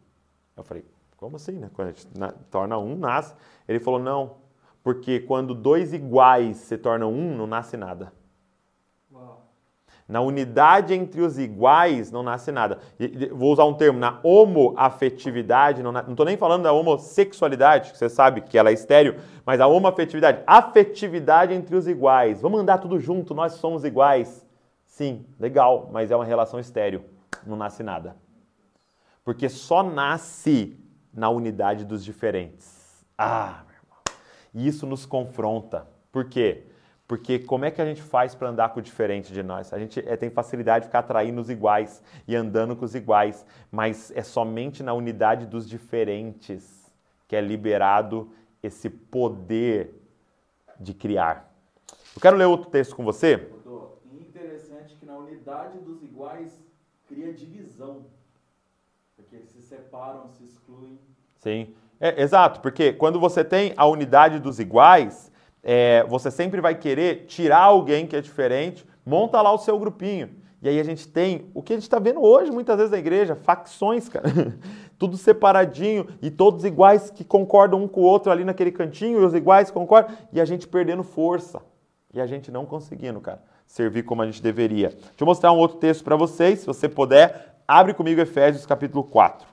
[0.56, 0.84] Eu falei,
[1.16, 1.68] como assim, né?
[1.74, 3.34] Quando a gente na, torna um, nasce.
[3.68, 4.36] Ele falou, não,
[4.82, 8.12] porque quando dois iguais se tornam um, não nasce nada.
[10.12, 12.80] Na unidade entre os iguais não nasce nada.
[13.30, 18.42] Vou usar um termo, na homoafetividade, não estou nem falando da homossexualidade, que você sabe
[18.42, 22.42] que ela é estéreo, mas a homoafetividade, afetividade entre os iguais.
[22.42, 24.46] Vamos andar tudo junto, nós somos iguais.
[24.84, 27.02] Sim, legal, mas é uma relação estéreo,
[27.46, 28.14] não nasce nada.
[29.24, 30.78] Porque só nasce
[31.10, 33.02] na unidade dos diferentes.
[33.16, 33.62] Ah,
[34.52, 35.86] e isso nos confronta.
[36.12, 36.66] Por quê?
[37.12, 39.70] Porque como é que a gente faz para andar com o diferente de nós?
[39.74, 43.44] A gente é, tem facilidade de ficar atraindo os iguais e andando com os iguais,
[43.70, 46.90] mas é somente na unidade dos diferentes
[47.28, 49.94] que é liberado esse poder
[50.80, 51.54] de criar.
[52.16, 53.46] Eu quero ler outro texto com você.
[54.10, 56.64] Interessante que na unidade dos iguais
[57.06, 58.06] cria divisão,
[59.16, 60.98] porque eles se separam, se excluem.
[61.36, 61.74] Sim.
[62.00, 65.30] É, exato, porque quando você tem a unidade dos iguais,
[65.62, 70.30] é, você sempre vai querer tirar alguém que é diferente, monta lá o seu grupinho.
[70.60, 72.98] E aí a gente tem o que a gente está vendo hoje, muitas vezes na
[72.98, 74.28] igreja, facções, cara.
[74.96, 79.24] Tudo separadinho e todos iguais que concordam um com o outro ali naquele cantinho, e
[79.24, 81.60] os iguais concordam, e a gente perdendo força.
[82.14, 84.90] E a gente não conseguindo, cara, servir como a gente deveria.
[84.90, 89.02] Deixa eu mostrar um outro texto para vocês, se você puder, abre comigo Efésios capítulo
[89.02, 89.48] 4.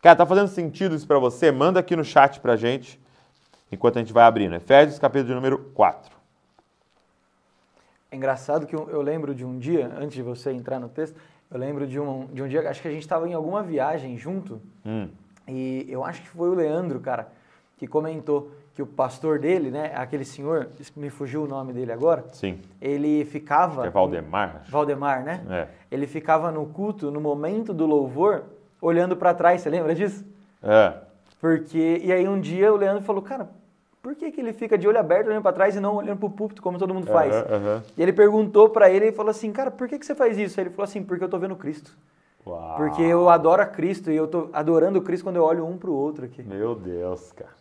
[0.00, 1.50] Cara, tá fazendo sentido isso para você?
[1.50, 3.00] Manda aqui no chat pra gente,
[3.70, 4.54] enquanto a gente vai abrindo.
[4.54, 6.20] Efésios, capítulo número 4.
[8.10, 11.16] É engraçado que eu lembro de um dia, antes de você entrar no texto,
[11.50, 14.16] eu lembro de um, de um dia, acho que a gente estava em alguma viagem
[14.18, 15.08] junto, hum.
[15.46, 17.28] e eu acho que foi o Leandro, cara,
[17.78, 22.24] que comentou que o pastor dele, né, aquele senhor, me fugiu o nome dele agora.
[22.32, 22.60] Sim.
[22.80, 23.86] Ele ficava.
[23.86, 24.64] é Valdemar.
[24.68, 25.44] Valdemar, né?
[25.48, 25.68] É.
[25.90, 28.44] Ele ficava no culto, no momento do louvor,
[28.80, 30.24] olhando para trás, você lembra disso?
[30.62, 30.94] É.
[31.40, 33.48] Porque, e aí um dia o Leandro falou, cara,
[34.02, 36.26] por que, que ele fica de olho aberto olhando para trás e não olhando para
[36.26, 37.34] o púlpito, como todo mundo faz?
[37.34, 37.82] Uhum, uhum.
[37.96, 40.60] E ele perguntou para ele e falou assim, cara, por que, que você faz isso?
[40.60, 41.96] Ele falou assim, porque eu tô vendo Cristo.
[42.46, 42.76] Uau.
[42.76, 45.90] Porque eu adoro a Cristo e eu tô adorando Cristo quando eu olho um para
[45.90, 46.42] o outro aqui.
[46.42, 47.60] Meu Deus, cara.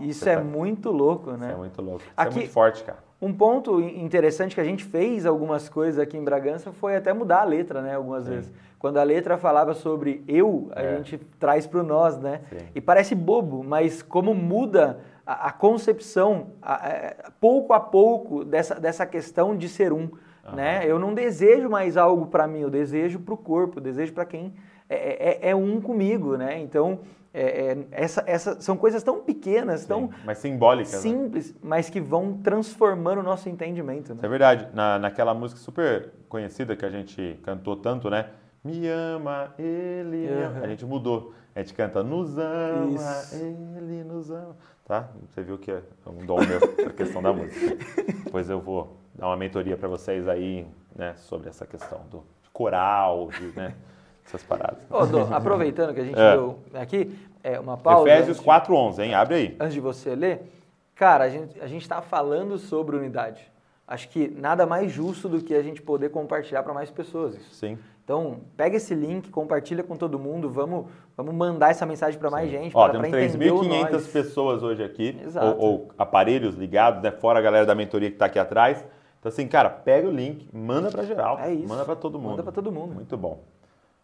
[0.00, 0.42] Isso é tá...
[0.42, 1.48] muito louco, né?
[1.48, 2.00] Isso é muito louco.
[2.02, 2.98] Isso é aqui, é muito forte, cara.
[3.20, 7.40] Um ponto interessante que a gente fez algumas coisas aqui em Bragança foi até mudar
[7.40, 7.94] a letra, né?
[7.94, 8.30] Algumas Sim.
[8.30, 8.52] vezes.
[8.78, 10.96] Quando a letra falava sobre eu, a é.
[10.96, 12.42] gente traz para o nós, né?
[12.50, 12.66] Sim.
[12.74, 18.74] E parece bobo, mas como muda a, a concepção, a, a, pouco a pouco, dessa,
[18.74, 20.10] dessa questão de ser um.
[20.54, 20.84] né?
[20.86, 24.24] Eu não desejo mais algo para mim, eu desejo para o corpo, eu desejo para
[24.24, 24.52] quem
[24.88, 26.60] é, é, é, um comigo, né?
[26.60, 27.00] Então,
[27.32, 30.98] é, é, essa, essa, são coisas tão pequenas, Sim, tão mas simbólicas, né?
[31.00, 31.60] simples, né?
[31.62, 34.14] mas que vão transformando o nosso entendimento.
[34.14, 34.20] Né?
[34.22, 34.68] é verdade.
[34.72, 38.26] Na, naquela música super conhecida que a gente cantou tanto, né?
[38.64, 40.60] Me ama, ele me ama.
[40.64, 41.34] A gente mudou.
[41.54, 43.36] A gente canta nos ama, Isso.
[43.36, 44.56] ele nos ama.
[44.86, 45.08] Tá?
[45.28, 47.76] Você viu que é um dom meu a questão da música.
[48.24, 53.28] Depois eu vou dar uma mentoria para vocês aí, né, sobre essa questão do coral,
[53.28, 53.74] de, né,
[54.26, 54.78] essas paradas.
[54.90, 56.32] Ô, Dô, aproveitando que a gente é.
[56.32, 58.10] deu aqui, é, uma pausa.
[58.10, 59.14] Efésios 4.11, hein?
[59.14, 59.56] Abre aí.
[59.60, 60.50] Antes de você ler,
[60.94, 63.52] cara, a gente a está falando sobre unidade.
[63.86, 67.36] Acho que nada mais justo do que a gente poder compartilhar para mais pessoas.
[67.36, 67.54] Isso.
[67.54, 67.78] Sim.
[68.04, 70.86] Então, pega esse link, compartilha com todo mundo, vamos,
[71.16, 72.76] vamos mandar essa mensagem para mais gente.
[72.76, 77.10] Ó, temos 3.500 pessoas hoje aqui, ou, ou, aparelhos ligados, né?
[77.10, 78.84] fora a galera da mentoria que está aqui atrás.
[79.18, 81.66] Então, assim, cara, pega o link, manda para geral, é isso.
[81.66, 82.30] manda para todo mundo.
[82.32, 82.94] Manda para todo mundo.
[82.94, 83.42] Muito bom.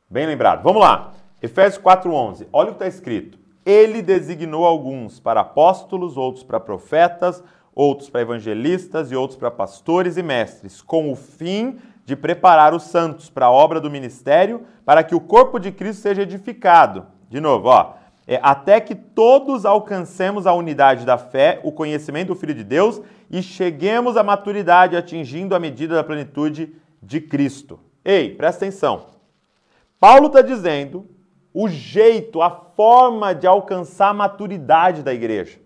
[0.08, 0.62] Bem lembrado.
[0.62, 1.12] Vamos lá.
[1.42, 2.46] Efésios 4:11.
[2.50, 3.38] Olha o que está escrito.
[3.66, 7.44] Ele designou alguns para apóstolos, outros para profetas,
[7.74, 12.84] outros para evangelistas e outros para pastores e mestres, com o fim de preparar os
[12.84, 17.06] santos para a obra do ministério, para que o corpo de Cristo seja edificado.
[17.28, 17.94] De novo, ó,
[18.26, 23.00] é, até que todos alcancemos a unidade da fé, o conhecimento do Filho de Deus
[23.30, 27.78] e cheguemos à maturidade, atingindo a medida da plenitude de Cristo.
[28.04, 29.06] Ei, presta atenção.
[29.98, 31.06] Paulo está dizendo
[31.52, 35.58] o jeito, a forma de alcançar a maturidade da igreja.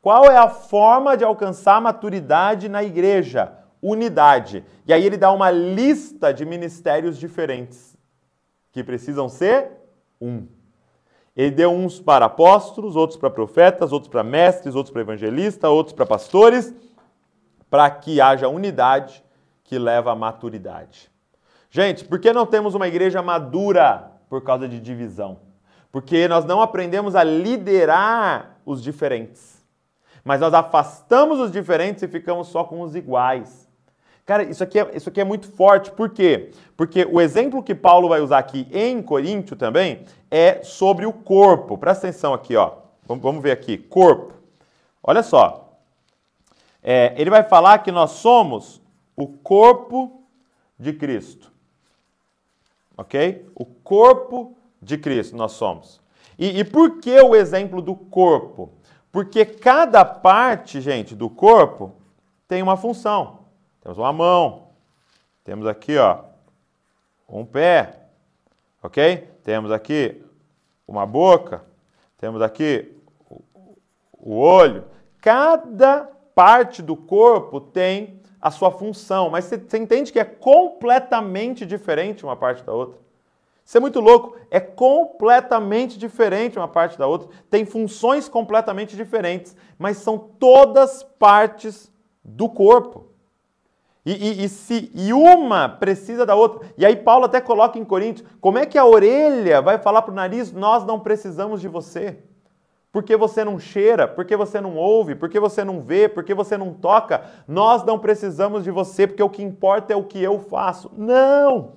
[0.00, 3.52] Qual é a forma de alcançar a maturidade na igreja?
[3.82, 4.64] Unidade.
[4.86, 7.96] E aí ele dá uma lista de ministérios diferentes
[8.72, 9.70] que precisam ser
[10.20, 10.46] um.
[11.36, 15.94] Ele deu uns para apóstolos, outros para profetas, outros para mestres, outros para evangelistas, outros
[15.94, 16.74] para pastores,
[17.68, 19.22] para que haja unidade
[19.62, 21.10] que leva à maturidade.
[21.68, 25.40] Gente, por que não temos uma igreja madura por causa de divisão?
[25.92, 29.62] Porque nós não aprendemos a liderar os diferentes.
[30.24, 33.65] Mas nós afastamos os diferentes e ficamos só com os iguais.
[34.26, 35.90] Cara, isso aqui é, isso aqui é muito forte.
[35.90, 36.50] Por quê?
[36.76, 41.78] Porque o exemplo que Paulo vai usar aqui em Coríntio também é sobre o corpo.
[41.78, 42.72] Presta atenção aqui, ó.
[43.06, 43.78] Vamos ver aqui.
[43.78, 44.34] Corpo.
[45.02, 45.78] Olha só.
[46.82, 48.82] É, ele vai falar que nós somos
[49.16, 50.20] o corpo
[50.78, 51.56] de Cristo
[52.96, 53.46] ok?
[53.54, 56.00] O corpo de Cristo nós somos.
[56.38, 58.70] E, e por que o exemplo do corpo?
[59.12, 61.94] Porque cada parte, gente, do corpo
[62.48, 63.45] tem uma função.
[63.86, 64.70] Temos uma mão,
[65.44, 66.24] temos aqui, ó,
[67.28, 68.00] um pé,
[68.82, 69.30] ok?
[69.44, 70.24] Temos aqui
[70.88, 71.64] uma boca,
[72.18, 72.92] temos aqui
[74.12, 74.86] o olho.
[75.20, 76.02] Cada
[76.34, 82.24] parte do corpo tem a sua função, mas você, você entende que é completamente diferente
[82.24, 82.98] uma parte da outra.
[83.64, 89.56] Isso é muito louco, é completamente diferente uma parte da outra, tem funções completamente diferentes,
[89.78, 91.88] mas são todas partes
[92.24, 93.14] do corpo.
[94.06, 96.66] E, e, e, se, e uma precisa da outra.
[96.78, 100.12] E aí Paulo até coloca em Coríntios, como é que a orelha vai falar para
[100.12, 102.16] o nariz, nós não precisamos de você?
[102.96, 106.72] porque você não cheira, porque você não ouve, porque você não vê, porque você não
[106.72, 110.90] toca, nós não precisamos de você, porque o que importa é o que eu faço.
[110.96, 111.72] Não!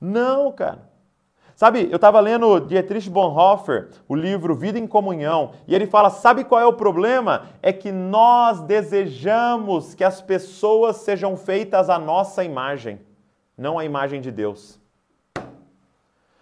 [0.00, 0.87] Não, cara.
[1.58, 6.44] Sabe, eu estava lendo Dietrich Bonhoeffer, o livro Vida em Comunhão, e ele fala: sabe
[6.44, 7.46] qual é o problema?
[7.60, 13.00] É que nós desejamos que as pessoas sejam feitas à nossa imagem,
[13.56, 14.80] não à imagem de Deus.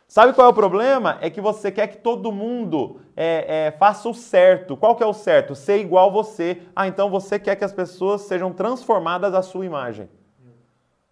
[0.07, 1.17] Sabe qual é o problema?
[1.23, 4.77] É que você quer que todo mundo é, é, faça o certo.
[4.77, 5.55] Qual que é o certo?
[5.55, 6.61] Ser igual você.
[6.77, 10.11] Ah, então você quer que as pessoas sejam transformadas à sua imagem.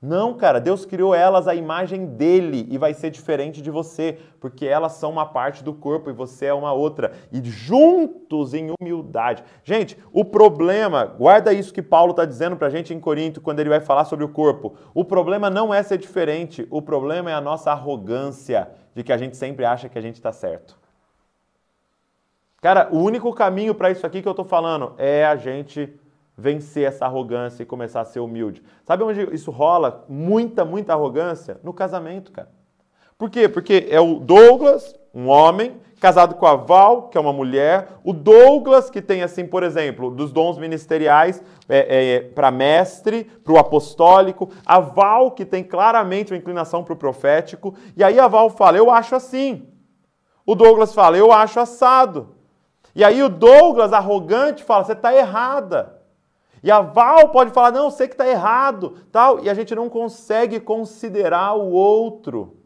[0.07, 4.67] Não, cara, Deus criou elas à imagem dele e vai ser diferente de você, porque
[4.67, 7.13] elas são uma parte do corpo e você é uma outra.
[7.33, 9.43] E juntos em humildade.
[9.63, 13.61] Gente, o problema, guarda isso que Paulo está dizendo para a gente em Corinto quando
[13.61, 14.77] ele vai falar sobre o corpo.
[14.93, 19.17] O problema não é ser diferente, o problema é a nossa arrogância de que a
[19.17, 20.79] gente sempre acha que a gente está certo.
[22.61, 25.99] Cara, o único caminho para isso aqui que eu estou falando é a gente
[26.37, 28.63] vencer essa arrogância e começar a ser humilde.
[28.85, 30.05] Sabe onde isso rola?
[30.09, 31.61] Muita, muita arrogância?
[31.63, 32.51] No casamento, cara.
[33.17, 33.49] Por quê?
[33.49, 37.89] Porque é o Douglas, um homem, casado com a Val, que é uma mulher.
[38.05, 43.53] O Douglas, que tem, assim, por exemplo, dos dons ministeriais é, é, para mestre, para
[43.53, 44.51] o apostólico.
[44.67, 47.75] A Val, que tem claramente uma inclinação para o profético.
[47.97, 49.67] E aí a Val fala, eu acho assim.
[50.45, 52.35] O Douglas fala, eu acho assado.
[52.95, 55.94] E aí o Douglas, arrogante, fala, você está errada.
[56.65, 59.45] E a Val pode falar, não, você que está errado, tal.
[59.45, 62.57] E a gente não consegue considerar o outro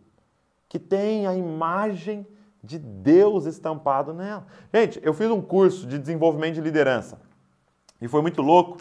[0.68, 2.24] que tem a imagem
[2.62, 4.46] de Deus estampado nela.
[4.72, 7.20] Gente, eu fiz um curso de desenvolvimento de liderança
[8.01, 8.78] e foi muito louco,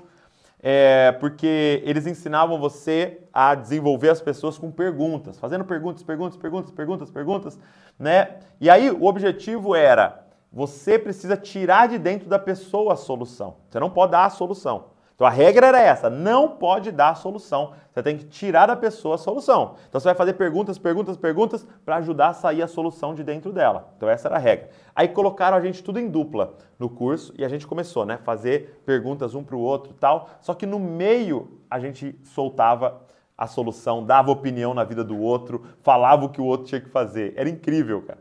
[0.61, 6.71] é, porque eles ensinavam você a desenvolver as pessoas com perguntas, fazendo perguntas, perguntas, perguntas,
[6.71, 7.59] perguntas, perguntas,
[7.97, 8.35] né?
[8.61, 13.55] E aí o objetivo era você precisa tirar de dentro da pessoa a solução.
[13.67, 14.95] Você não pode dar a solução.
[15.17, 17.73] Então a regra era essa: não pode dar solução.
[17.91, 19.73] Você tem que tirar da pessoa a solução.
[19.89, 23.51] Então você vai fazer perguntas, perguntas, perguntas para ajudar a sair a solução de dentro
[23.51, 23.91] dela.
[23.97, 24.69] Então essa era a regra.
[24.95, 28.19] Aí colocaram a gente tudo em dupla no curso e a gente começou, né?
[28.23, 30.29] Fazer perguntas um para o outro tal.
[30.39, 33.01] Só que no meio a gente soltava
[33.35, 36.89] a solução, dava opinião na vida do outro, falava o que o outro tinha que
[36.89, 37.33] fazer.
[37.35, 38.19] Era incrível, cara.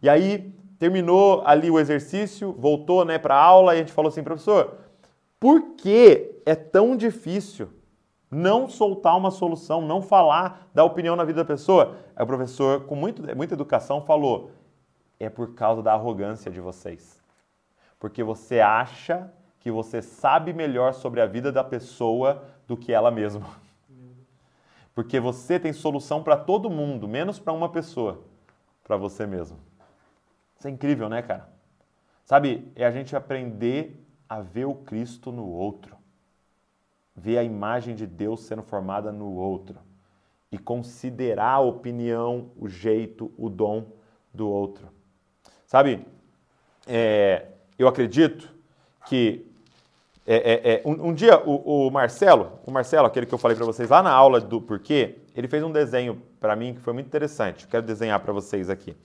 [0.00, 4.22] E aí terminou ali o exercício, voltou né, para aula e a gente falou assim,
[4.22, 4.76] professor,
[5.40, 7.68] por que é tão difícil
[8.30, 11.96] não soltar uma solução, não falar da opinião na vida da pessoa?
[12.14, 14.52] Aí o professor, com muito, muita educação, falou:
[15.18, 17.20] é por causa da arrogância de vocês.
[17.98, 23.10] Porque você acha que você sabe melhor sobre a vida da pessoa do que ela
[23.10, 23.46] mesma.
[24.94, 28.22] Porque você tem solução para todo mundo, menos para uma pessoa,
[28.84, 29.58] para você mesmo.
[30.56, 31.48] Isso é incrível, né, cara?
[32.24, 35.95] Sabe, é a gente aprender a ver o Cristo no outro,
[37.16, 39.78] ver a imagem de Deus sendo formada no outro
[40.52, 43.86] e considerar a opinião, o jeito, o dom
[44.32, 44.88] do outro.
[45.66, 46.06] Sabe,
[46.86, 47.46] é,
[47.78, 48.48] eu acredito
[49.06, 49.46] que
[50.26, 53.56] é, é, é um, um, dia o, o, Marcelo, o Marcelo, aquele que eu falei
[53.56, 56.92] para vocês lá na aula do porquê, ele fez um desenho para mim que foi
[56.92, 57.66] muito interessante.
[57.66, 58.96] Quero desenhar para vocês aqui.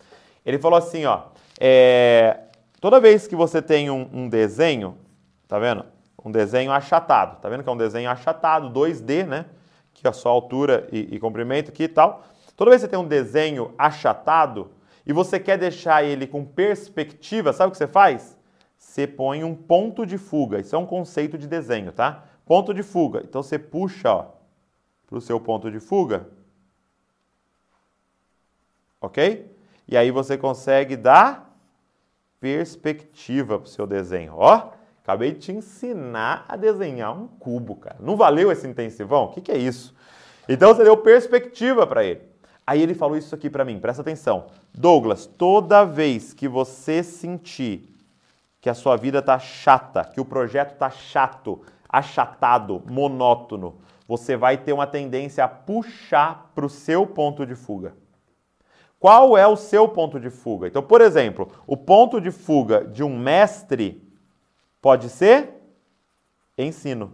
[0.45, 1.25] Ele falou assim, ó,
[1.59, 2.39] é,
[2.79, 4.97] toda vez que você tem um, um desenho,
[5.51, 5.83] Tá vendo?
[6.23, 7.39] Um desenho achatado.
[7.41, 9.45] Tá vendo que é um desenho achatado, 2D, né?
[9.93, 12.23] Que é a sua altura e, e comprimento aqui e tal.
[12.55, 14.71] Toda vez que você tem um desenho achatado
[15.05, 18.37] e você quer deixar ele com perspectiva, sabe o que você faz?
[18.77, 20.59] Você põe um ponto de fuga.
[20.59, 22.23] Isso é um conceito de desenho, tá?
[22.45, 23.21] Ponto de fuga.
[23.23, 24.25] Então você puxa, ó,
[25.07, 26.27] para o seu ponto de fuga.
[28.99, 29.49] Ok?
[29.87, 31.51] E aí você consegue dar
[32.39, 34.33] perspectiva para o seu desenho.
[34.35, 34.71] Ó,
[35.03, 37.97] Acabei de te ensinar a desenhar um cubo, cara.
[37.99, 39.25] Não valeu esse intensivão?
[39.25, 39.95] O que, que é isso?
[40.47, 42.21] Então você deu perspectiva para ele.
[42.65, 44.47] Aí ele falou isso aqui para mim, presta atenção.
[44.73, 47.89] Douglas, toda vez que você sentir
[48.61, 54.57] que a sua vida tá chata, que o projeto tá chato, achatado, monótono, você vai
[54.57, 57.95] ter uma tendência a puxar para o seu ponto de fuga.
[58.99, 60.67] Qual é o seu ponto de fuga?
[60.67, 64.10] Então, por exemplo, o ponto de fuga de um mestre
[64.81, 65.61] Pode ser
[66.57, 67.13] ensino.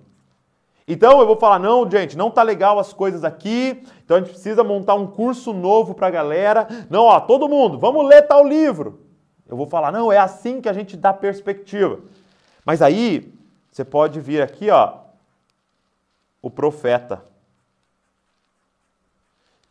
[0.87, 4.29] Então eu vou falar, não, gente, não tá legal as coisas aqui, então a gente
[4.29, 6.65] precisa montar um curso novo para a galera.
[6.89, 9.01] Não, ó, todo mundo, vamos ler tal livro.
[9.47, 11.99] Eu vou falar, não, é assim que a gente dá perspectiva.
[12.65, 13.33] Mas aí
[13.69, 14.99] você pode vir aqui, ó,
[16.41, 17.25] o profeta.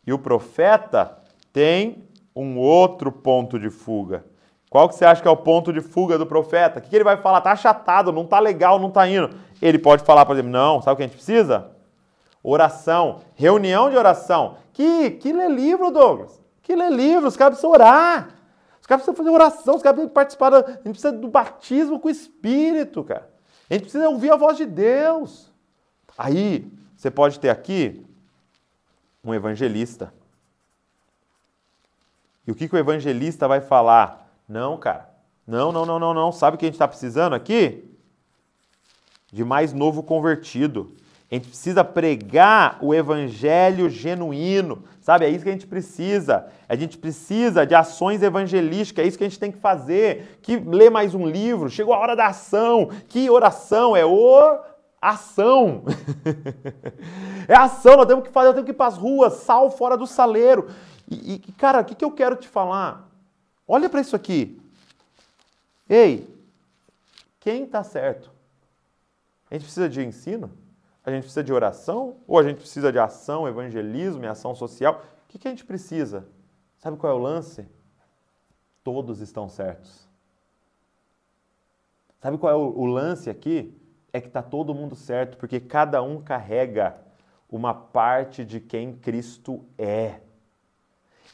[0.05, 1.17] E o profeta
[1.51, 2.03] tem
[2.35, 4.23] um outro ponto de fuga.
[4.69, 6.79] Qual que você acha que é o ponto de fuga do profeta?
[6.79, 7.41] O que, ele vai falar?
[7.41, 9.29] Tá achatado, não tá legal, não tá indo.
[9.61, 11.71] Ele pode falar, por exemplo, não, sabe o que a gente precisa?
[12.43, 14.57] Oração, reunião de oração.
[14.73, 16.41] Que, que lê livro, Douglas?
[16.61, 18.29] Que lê livro, os caras precisam orar.
[18.81, 22.07] Os caras precisam fazer oração, os caras precisam participar, a gente precisa do batismo com
[22.07, 23.29] o Espírito, cara.
[23.69, 25.51] A gente precisa ouvir a voz de Deus.
[26.17, 28.05] Aí, você pode ter aqui
[29.23, 30.13] um evangelista.
[32.45, 34.26] E o que, que o evangelista vai falar?
[34.47, 35.09] Não, cara.
[35.45, 36.31] Não, não, não, não, não.
[36.31, 37.83] Sabe o que a gente está precisando aqui?
[39.31, 40.95] De mais novo convertido.
[41.29, 45.25] A gente precisa pregar o evangelho genuíno, sabe?
[45.25, 46.47] É isso que a gente precisa.
[46.69, 50.39] A gente precisa de ações evangelísticas, é isso que a gente tem que fazer.
[50.41, 52.89] Que ler mais um livro, chegou a hora da ação.
[53.09, 53.93] Que oração?
[53.93, 55.83] É oração.
[57.45, 59.97] é ação, nós temos que fazer, nós temos que ir para as ruas, sal fora
[59.97, 60.69] do saleiro.
[61.11, 63.05] E, e cara, o que, que eu quero te falar?
[63.67, 64.61] Olha para isso aqui.
[65.89, 66.27] Ei,
[67.39, 68.31] quem está certo?
[69.49, 70.51] A gente precisa de ensino?
[71.03, 72.17] A gente precisa de oração?
[72.27, 75.03] Ou a gente precisa de ação, evangelismo e ação social?
[75.25, 76.27] O que, que a gente precisa?
[76.77, 77.65] Sabe qual é o lance?
[78.83, 80.07] Todos estão certos.
[82.21, 83.77] Sabe qual é o, o lance aqui?
[84.11, 86.97] É que está todo mundo certo, porque cada um carrega
[87.49, 90.21] uma parte de quem Cristo é.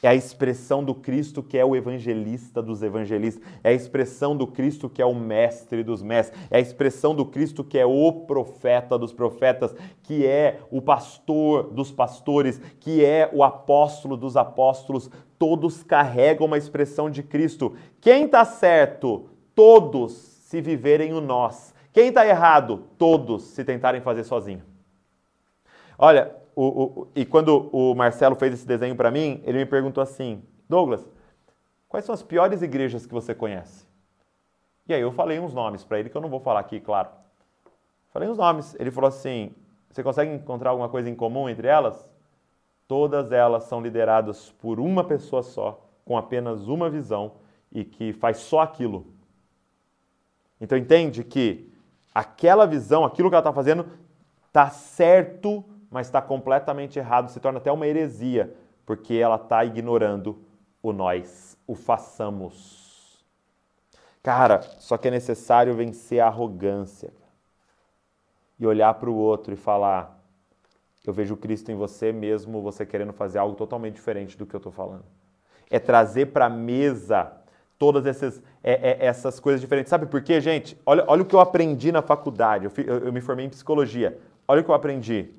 [0.02, 3.42] É a expressão do Cristo que é o evangelista dos evangelistas.
[3.62, 6.38] É a expressão do Cristo que é o mestre dos mestres.
[6.50, 11.70] É a expressão do Cristo que é o profeta dos profetas, que é o pastor
[11.72, 15.10] dos pastores, que é o apóstolo dos apóstolos.
[15.38, 17.74] Todos carregam uma expressão de Cristo.
[18.00, 19.30] Quem está certo?
[19.54, 21.74] Todos se viverem o nós.
[21.92, 22.84] Quem está errado?
[22.98, 24.62] Todos se tentarem fazer sozinho.
[25.96, 30.02] Olha, o, o, e quando o Marcelo fez esse desenho para mim, ele me perguntou
[30.02, 31.08] assim: Douglas,
[31.88, 33.86] quais são as piores igrejas que você conhece?
[34.86, 37.08] E aí eu falei uns nomes para ele que eu não vou falar aqui, claro.
[38.12, 38.76] Falei uns nomes.
[38.78, 39.52] Ele falou assim:
[39.90, 42.12] você consegue encontrar alguma coisa em comum entre elas?
[42.86, 47.32] Todas elas são lideradas por uma pessoa só, com apenas uma visão
[47.72, 49.06] e que faz só aquilo.
[50.60, 51.72] Então entende que
[52.14, 53.86] aquela visão, aquilo que ela está fazendo,
[54.46, 58.52] está certo mas está completamente errado, se torna até uma heresia,
[58.84, 60.36] porque ela está ignorando
[60.82, 63.24] o nós, o façamos.
[64.20, 67.12] Cara, só que é necessário vencer a arrogância
[68.58, 70.20] e olhar para o outro e falar:
[71.06, 74.58] Eu vejo Cristo em você, mesmo você querendo fazer algo totalmente diferente do que eu
[74.58, 75.04] estou falando.
[75.70, 77.30] É trazer para a mesa
[77.78, 79.90] todas essas, é, é, essas coisas diferentes.
[79.90, 80.76] Sabe por quê, gente?
[80.84, 82.64] Olha, olha o que eu aprendi na faculdade.
[82.64, 84.18] Eu, eu, eu me formei em psicologia.
[84.48, 85.32] Olha o que eu aprendi.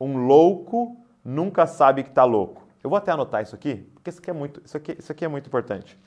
[0.00, 2.62] Um louco nunca sabe que está louco.
[2.82, 5.24] Eu vou até anotar isso aqui, porque isso aqui é muito, isso aqui, isso aqui
[5.24, 5.98] é muito importante.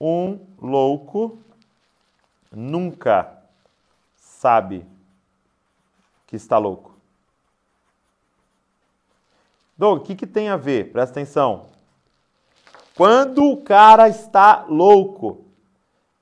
[0.00, 1.38] Um louco
[2.50, 3.32] nunca
[4.16, 4.86] sabe
[6.26, 6.94] que está louco.
[9.76, 10.92] Doug, o que, que tem a ver?
[10.92, 11.66] Presta atenção.
[12.96, 15.44] Quando o cara está louco,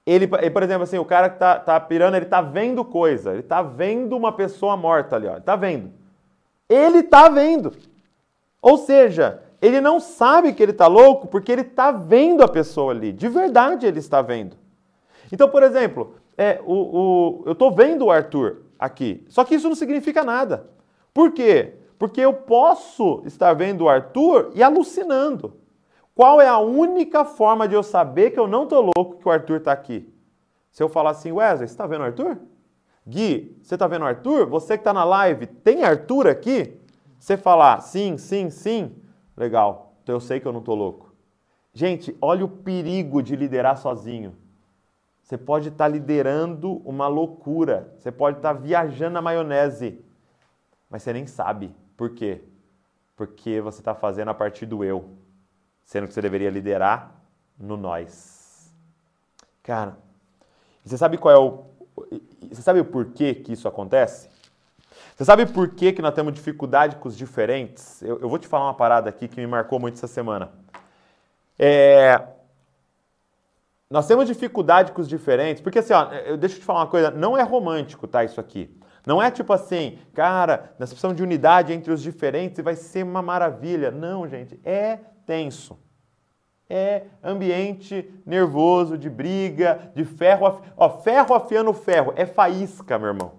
[0.06, 3.40] ele, por exemplo, assim, o cara que está tá pirando, ele está vendo coisa, ele
[3.40, 5.92] está vendo uma pessoa morta ali, ó, ele está vendo.
[6.68, 7.72] Ele está vendo.
[8.60, 12.92] Ou seja, ele não sabe que ele está louco porque ele está vendo a pessoa
[12.92, 13.12] ali.
[13.12, 14.56] De verdade ele está vendo.
[15.32, 19.24] Então, por exemplo, é, o, o, eu estou vendo o Arthur aqui.
[19.28, 20.68] Só que isso não significa nada.
[21.12, 21.74] Por quê?
[21.98, 25.56] Porque eu posso estar vendo o Arthur e alucinando.
[26.14, 29.30] Qual é a única forma de eu saber que eu não estou louco que o
[29.30, 30.12] Arthur está aqui?
[30.70, 32.38] Se eu falar assim, Wesley, você está vendo o Arthur?
[33.08, 34.46] Gui, você está vendo Arthur?
[34.46, 36.78] Você que está na live, tem Arthur aqui?
[37.18, 38.94] Você falar sim, sim, sim,
[39.34, 39.94] legal.
[40.02, 41.14] Então eu sei que eu não estou louco.
[41.72, 44.36] Gente, olha o perigo de liderar sozinho.
[45.22, 47.94] Você pode estar tá liderando uma loucura.
[47.98, 50.04] Você pode estar tá viajando na maionese.
[50.90, 51.74] Mas você nem sabe.
[51.96, 52.42] Por quê?
[53.16, 55.08] Porque você está fazendo a partir do eu.
[55.82, 57.14] Sendo que você deveria liderar
[57.58, 58.70] no nós.
[59.62, 59.96] Cara,
[60.84, 61.67] você sabe qual é o
[62.50, 64.28] você sabe o porquê que isso acontece?
[65.16, 68.02] Você sabe por que, nós temos dificuldade com os diferentes?
[68.02, 70.50] Eu, eu vou te falar uma parada aqui que me marcou muito essa semana.
[71.58, 72.22] É,
[73.90, 76.86] nós temos dificuldade com os diferentes, porque assim, ó, eu, deixa eu te falar uma
[76.86, 78.70] coisa, não é romântico, tá, isso aqui.
[79.04, 83.02] Não é tipo assim, cara, nós precisamos de unidade entre os diferentes e vai ser
[83.02, 83.90] uma maravilha.
[83.90, 85.78] Não, gente, é tenso
[86.68, 90.46] é ambiente nervoso, de briga, de ferro.
[90.46, 90.62] Afi...
[90.76, 92.12] Ó, ferro afiando ferro.
[92.14, 93.32] É faísca, meu irmão.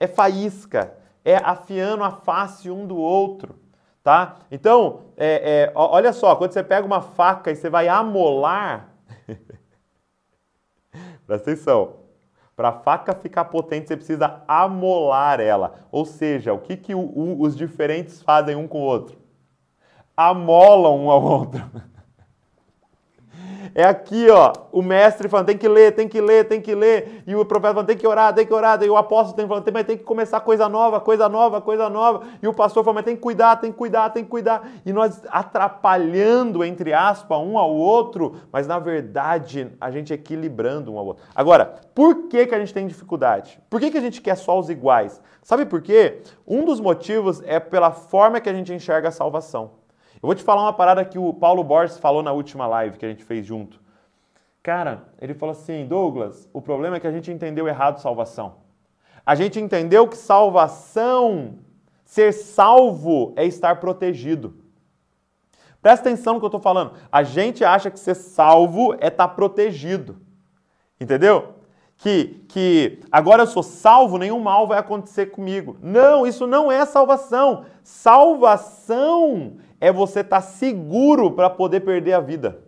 [0.00, 0.96] É faísca.
[1.24, 3.56] É afiando a face um do outro.
[4.02, 4.36] Tá?
[4.50, 8.90] Então, é, é, olha só, quando você pega uma faca e você vai amolar.
[11.26, 12.04] Presta atenção.
[12.54, 15.74] Para a faca ficar potente, você precisa amolar ela.
[15.90, 19.18] Ou seja, o que, que o, o, os diferentes fazem um com o outro?
[20.16, 21.64] Amolam um ao outro.
[23.74, 27.24] É aqui, ó, o mestre falando, tem que ler, tem que ler, tem que ler.
[27.26, 28.80] E o profeta falando, tem que orar, tem que orar.
[28.82, 32.22] E o apóstolo tem falando, mas tem que começar coisa nova, coisa nova, coisa nova.
[32.40, 34.68] E o pastor falando, mas tem que cuidar, tem que cuidar, tem que cuidar.
[34.86, 40.98] E nós atrapalhando, entre aspas, um ao outro, mas na verdade a gente equilibrando um
[40.98, 41.24] ao outro.
[41.34, 43.60] Agora, por que, que a gente tem dificuldade?
[43.68, 45.20] Por que, que a gente quer só os iguais?
[45.42, 46.22] Sabe por quê?
[46.46, 49.83] Um dos motivos é pela forma que a gente enxerga a salvação.
[50.24, 53.04] Eu vou te falar uma parada que o Paulo Borges falou na última live que
[53.04, 53.78] a gente fez junto.
[54.62, 58.54] Cara, ele falou assim: Douglas, o problema é que a gente entendeu errado salvação.
[59.26, 61.58] A gente entendeu que salvação,
[62.06, 64.56] ser salvo, é estar protegido.
[65.82, 66.94] Presta atenção no que eu estou falando.
[67.12, 70.16] A gente acha que ser salvo é estar protegido.
[70.98, 71.53] Entendeu?
[72.04, 75.78] Que, que agora eu sou salvo, nenhum mal vai acontecer comigo.
[75.80, 77.64] Não, isso não é salvação.
[77.82, 82.62] Salvação é você estar tá seguro para poder perder a vida.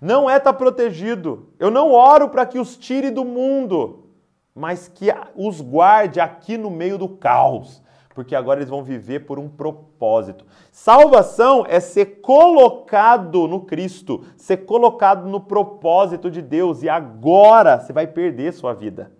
[0.00, 1.50] Não é estar tá protegido.
[1.60, 4.06] Eu não oro para que os tire do mundo,
[4.52, 7.80] mas que os guarde aqui no meio do caos.
[8.14, 10.44] Porque agora eles vão viver por um propósito.
[10.72, 17.92] Salvação é ser colocado no Cristo, ser colocado no propósito de Deus, e agora você
[17.92, 19.12] vai perder sua vida.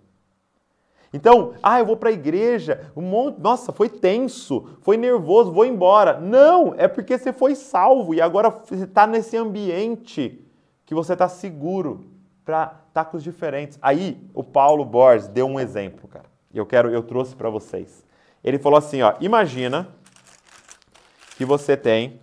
[1.13, 5.65] Então, ah, eu vou para a igreja, um monte, nossa, foi tenso, foi nervoso, vou
[5.65, 6.19] embora.
[6.19, 10.41] Não, é porque você foi salvo e agora você está nesse ambiente
[10.85, 12.05] que você está seguro
[12.45, 13.77] para tacos diferentes.
[13.81, 16.25] Aí, o Paulo Borges deu um exemplo, cara.
[16.53, 18.05] Eu quero, eu trouxe para vocês.
[18.43, 19.87] Ele falou assim, ó, imagina
[21.37, 22.19] que você tem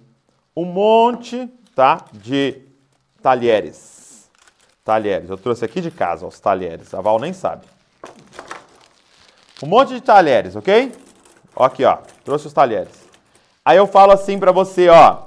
[0.57, 2.62] um monte, tá, de
[3.23, 4.29] talheres.
[4.85, 5.31] Talheres.
[5.31, 6.93] Eu trouxe aqui de casa os talheres.
[6.95, 7.66] A Val nem sabe.
[9.62, 10.93] Um monte de talheres, ok?
[11.55, 11.99] Ó aqui, ó.
[12.25, 13.09] Trouxe os talheres.
[13.64, 15.25] Aí eu falo assim para você, ó.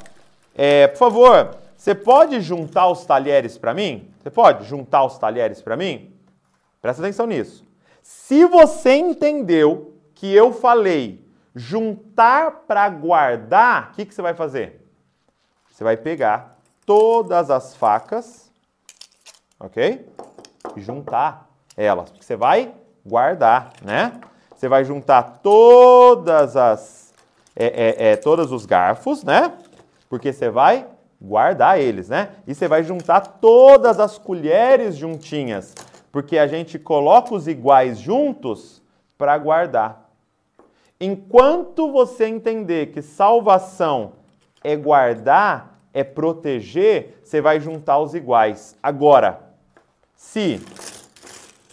[0.56, 4.10] É, por favor, você pode juntar os talheres para mim?
[4.22, 6.14] Você pode juntar os talheres para mim?
[6.82, 7.66] Presta atenção nisso.
[8.02, 9.91] Se você entendeu
[10.22, 14.86] que eu falei juntar para guardar, o que, que você vai fazer?
[15.72, 18.51] Você vai pegar todas as facas,
[19.59, 20.07] ok?
[20.78, 22.11] E juntar elas.
[22.11, 22.72] Porque você vai
[23.03, 24.22] guardar, né?
[24.55, 27.11] Você vai juntar todas as,
[27.55, 29.53] é, é, é, todos os garfos, né?
[30.07, 30.86] Porque você vai
[31.19, 32.36] guardar eles, né?
[32.45, 35.74] E você vai juntar todas as colheres juntinhas,
[36.11, 38.84] porque a gente coloca os iguais juntos
[39.17, 40.01] para guardar.
[41.04, 44.14] Enquanto você entender que salvação
[44.64, 48.78] é guardar, é proteger, você vai juntar os iguais.
[48.84, 49.41] Agora,
[50.16, 50.62] se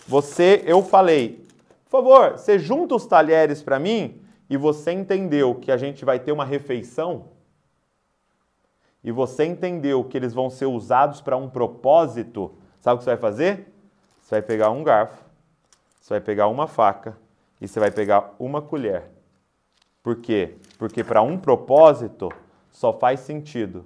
[0.06, 1.46] você, eu falei,
[1.84, 4.18] por favor, você junta os talheres para mim
[4.48, 7.26] e você entendeu que a gente vai ter uma refeição
[9.04, 13.10] e você entendeu que eles vão ser usados para um propósito, sabe o que você
[13.10, 13.70] vai fazer?
[14.22, 15.22] Você vai pegar um garfo,
[16.00, 17.14] você vai pegar uma faca
[17.60, 19.17] e você vai pegar uma colher.
[20.08, 20.56] Por quê?
[20.78, 22.30] Porque para um propósito
[22.70, 23.84] só faz sentido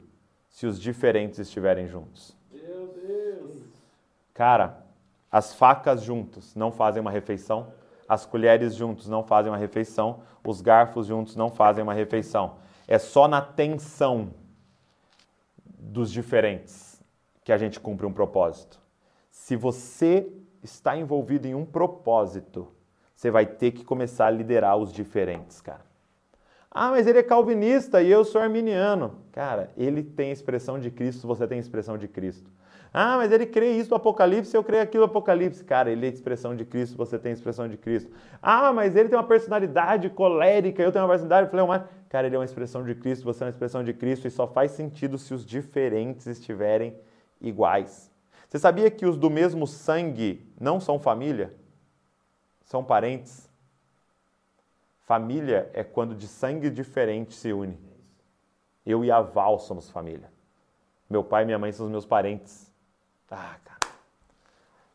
[0.49, 2.37] se os diferentes estiverem juntos.
[2.53, 3.65] Meu Deus!
[4.33, 4.87] Cara,
[5.33, 7.73] as facas juntos não fazem uma refeição,
[8.09, 12.55] as colheres juntos não fazem uma refeição, os garfos juntos não fazem uma refeição.
[12.87, 14.33] É só na tensão
[15.77, 17.03] dos diferentes
[17.43, 18.81] que a gente cumpre um propósito.
[19.29, 22.69] Se você está envolvido em um propósito,
[23.13, 25.91] você vai ter que começar a liderar os diferentes, cara.
[26.75, 29.19] Ah, mas ele é calvinista e eu sou arminiano.
[29.31, 32.51] Cara, ele tem expressão de Cristo, você tem expressão de Cristo.
[32.95, 35.63] Ah, mas ele crê isso do Apocalipse, eu creio aquilo do Apocalipse.
[35.65, 38.11] Cara, ele é expressão de Cristo, você tem expressão de Cristo.
[38.41, 41.91] Ah, mas ele tem uma personalidade colérica, eu tenho uma personalidade fleumática.
[42.09, 44.47] Cara, ele é uma expressão de Cristo, você é uma expressão de Cristo e só
[44.47, 46.97] faz sentido se os diferentes estiverem
[47.39, 48.11] iguais.
[48.49, 51.55] Você sabia que os do mesmo sangue não são família?
[52.65, 53.52] São parentes?
[55.05, 57.79] Família é quando de sangue diferente se une.
[58.85, 60.31] Eu e a Val somos família.
[61.09, 62.73] Meu pai e minha mãe são os meus parentes.
[63.31, 63.79] Ah, cara.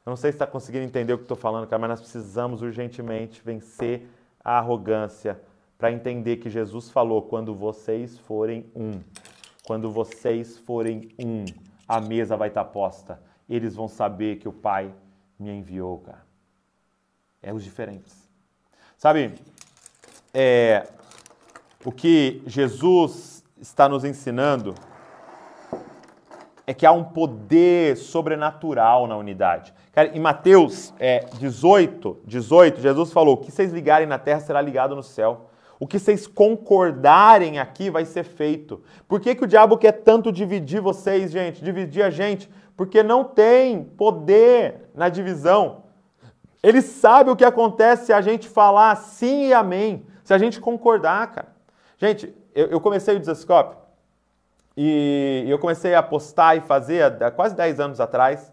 [0.05, 2.61] Eu não sei se está conseguindo entender o que estou falando, cara, mas nós precisamos
[2.61, 4.07] urgentemente vencer
[4.43, 5.41] a arrogância
[5.77, 9.01] para entender que Jesus falou: quando vocês forem um,
[9.65, 11.43] quando vocês forem um,
[11.87, 13.21] a mesa vai estar tá posta.
[13.49, 14.93] Eles vão saber que o Pai
[15.37, 16.25] me enviou, cara.
[17.41, 18.29] É os diferentes.
[18.97, 19.35] Sabe,
[20.33, 20.87] é,
[21.83, 24.75] o que Jesus está nos ensinando
[26.65, 29.73] é que há um poder sobrenatural na unidade.
[29.93, 34.61] Cara, em Mateus é, 18, 18, Jesus falou: o que vocês ligarem na terra será
[34.61, 35.49] ligado no céu.
[35.79, 38.81] O que vocês concordarem aqui vai ser feito.
[39.07, 41.63] Por que, que o diabo quer tanto dividir vocês, gente?
[41.63, 42.49] Dividir a gente?
[42.75, 45.83] Porque não tem poder na divisão.
[46.63, 50.59] Ele sabe o que acontece se a gente falar sim e amém, se a gente
[50.59, 51.47] concordar, cara.
[51.97, 53.77] Gente, eu, eu comecei o Desascope
[54.75, 58.51] e eu comecei a postar e fazer há quase 10 anos atrás.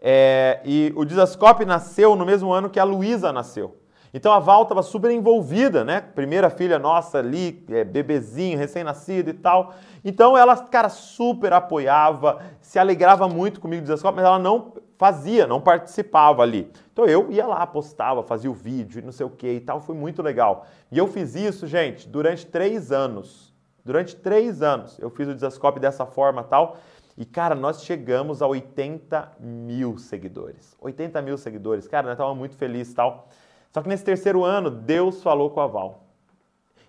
[0.00, 3.76] É, e o Dizascope nasceu no mesmo ano que a Luísa nasceu.
[4.12, 6.00] Então a Val estava super envolvida, né?
[6.00, 9.72] Primeira filha nossa ali, é, bebezinho, recém-nascido e tal.
[10.04, 15.46] Então ela, cara, super apoiava, se alegrava muito comigo do Dizascope, mas ela não fazia,
[15.46, 16.70] não participava ali.
[16.92, 19.80] Então eu ia lá, postava, fazia o vídeo e não sei o que e tal,
[19.80, 20.66] foi muito legal.
[20.90, 23.52] E eu fiz isso, gente, durante três anos.
[23.84, 26.78] Durante três anos eu fiz o Desascope dessa forma tal.
[27.16, 30.76] E, cara, nós chegamos a 80 mil seguidores.
[30.80, 31.86] 80 mil seguidores.
[31.86, 33.28] Cara, nós estávamos muito felizes tal.
[33.72, 36.04] Só que nesse terceiro ano, Deus falou com a Val.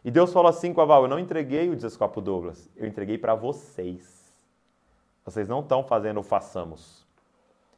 [0.04, 3.18] E Deus falou assim com a Val: Eu não entreguei o Desascope Douglas, eu entreguei
[3.18, 4.34] para vocês.
[5.24, 7.05] Vocês não estão fazendo o façamos.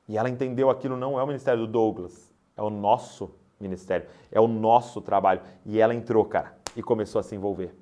[0.07, 4.39] E ela entendeu aquilo não é o ministério do Douglas, é o nosso ministério, é
[4.39, 5.41] o nosso trabalho.
[5.65, 7.73] E ela entrou, cara e começou a se envolver.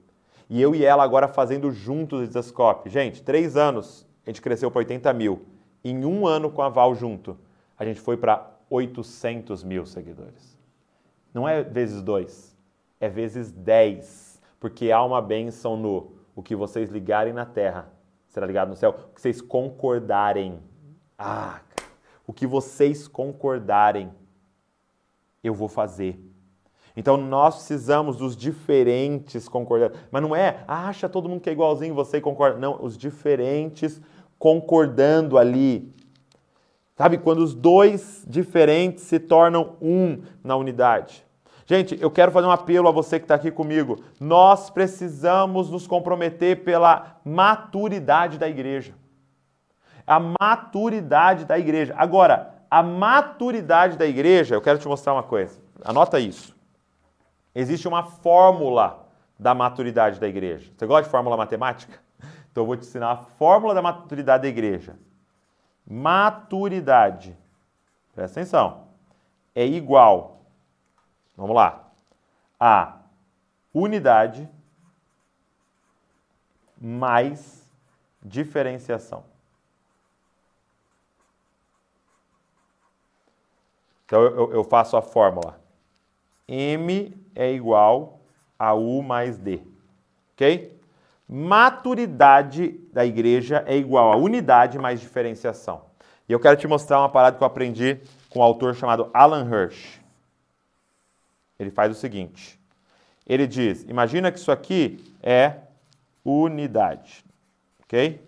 [0.49, 2.89] E eu e ela agora fazendo juntos o Desascope.
[2.89, 5.45] Gente, três anos, a gente cresceu para 80 mil.
[5.84, 7.38] Em um ano com a Val junto,
[7.78, 10.57] a gente foi para 800 mil seguidores.
[11.34, 12.57] Não é vezes dois,
[13.01, 14.41] é vezes 10.
[14.59, 17.91] Porque há uma bênção no o que vocês ligarem na terra
[18.30, 18.91] será ligado no céu.
[18.91, 20.59] O que vocês concordarem.
[21.17, 21.61] Ah,
[22.28, 24.11] o que vocês concordarem,
[25.43, 26.19] eu vou fazer.
[26.97, 29.91] Então nós precisamos dos diferentes concordar.
[30.09, 32.57] Mas não é, acha todo mundo que é igualzinho você e concorda.
[32.57, 34.01] Não, os diferentes
[34.39, 35.93] concordando ali.
[36.95, 41.26] Sabe, quando os dois diferentes se tornam um na unidade.
[41.65, 44.01] Gente, eu quero fazer um apelo a você que está aqui comigo.
[44.19, 48.93] Nós precisamos nos comprometer pela maturidade da igreja.
[50.05, 51.93] A maturidade da igreja.
[51.97, 55.59] Agora, a maturidade da igreja, eu quero te mostrar uma coisa.
[55.83, 56.55] Anota isso.
[57.53, 59.07] Existe uma fórmula
[59.39, 60.71] da maturidade da igreja.
[60.75, 61.99] Você gosta de fórmula matemática?
[62.51, 64.97] Então eu vou te ensinar a fórmula da maturidade da igreja.
[65.85, 67.37] Maturidade,
[68.13, 68.87] presta atenção,
[69.53, 70.39] é igual,
[71.35, 71.89] vamos lá,
[72.57, 72.99] a
[73.73, 74.49] unidade
[76.79, 77.69] mais
[78.23, 79.25] diferenciação.
[84.05, 85.59] Então eu, eu faço a fórmula.
[86.47, 88.21] M é igual
[88.57, 89.61] a U mais D.
[90.33, 90.75] Ok?
[91.27, 95.85] Maturidade da igreja é igual a unidade mais diferenciação.
[96.29, 97.99] E eu quero te mostrar uma parada que eu aprendi
[98.29, 99.99] com um autor chamado Alan Hirsch.
[101.57, 102.59] Ele faz o seguinte:
[103.25, 105.55] ele diz, imagina que isso aqui é
[106.23, 107.25] unidade,
[107.83, 108.21] ok?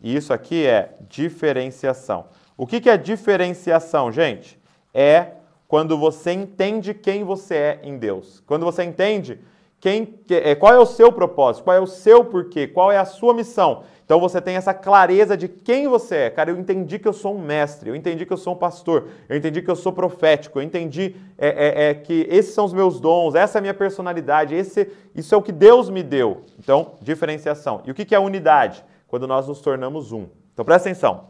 [0.00, 2.28] E isso aqui é diferenciação.
[2.56, 4.61] O que, que é diferenciação, gente?
[4.92, 5.32] É
[5.66, 8.42] quando você entende quem você é em Deus.
[8.46, 9.40] Quando você entende
[9.80, 13.04] quem, é, qual é o seu propósito, qual é o seu porquê, qual é a
[13.04, 13.82] sua missão.
[14.04, 16.30] Então você tem essa clareza de quem você é.
[16.30, 19.08] Cara, eu entendi que eu sou um mestre, eu entendi que eu sou um pastor,
[19.28, 22.72] eu entendi que eu sou profético, eu entendi é, é, é, que esses são os
[22.72, 26.42] meus dons, essa é a minha personalidade, esse, isso é o que Deus me deu.
[26.58, 27.80] Então, diferenciação.
[27.86, 28.84] E o que é unidade?
[29.08, 30.26] Quando nós nos tornamos um.
[30.52, 31.28] Então presta atenção.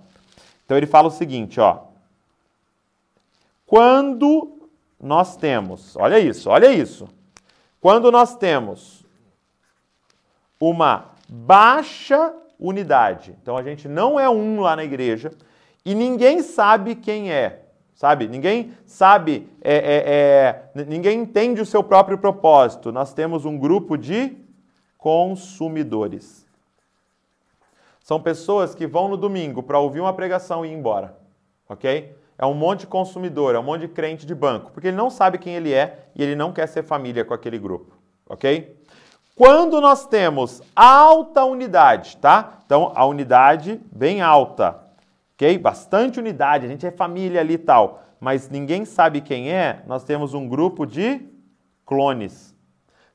[0.64, 1.91] Então ele fala o seguinte, ó.
[3.72, 4.68] Quando
[5.00, 7.08] nós temos, olha isso, olha isso.
[7.80, 9.02] Quando nós temos
[10.60, 15.32] uma baixa unidade, então a gente não é um lá na igreja
[15.86, 17.62] e ninguém sabe quem é,
[17.94, 18.28] sabe?
[18.28, 22.92] Ninguém sabe, é, é, é, ninguém entende o seu próprio propósito.
[22.92, 24.36] Nós temos um grupo de
[24.98, 26.46] consumidores.
[28.02, 31.16] São pessoas que vão no domingo para ouvir uma pregação e ir embora,
[31.66, 32.20] ok?
[32.42, 35.08] É um monte de consumidor, é um monte de crente de banco, porque ele não
[35.08, 37.96] sabe quem ele é e ele não quer ser família com aquele grupo,
[38.28, 38.76] ok?
[39.36, 42.58] Quando nós temos alta unidade, tá?
[42.66, 44.76] Então, a unidade bem alta,
[45.34, 45.56] ok?
[45.56, 50.02] Bastante unidade, a gente é família ali e tal, mas ninguém sabe quem é, nós
[50.02, 51.20] temos um grupo de
[51.86, 52.52] clones.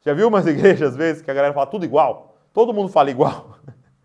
[0.06, 2.38] Já viu umas igrejas, às vezes, que a galera fala tudo igual?
[2.54, 3.58] Todo mundo fala igual.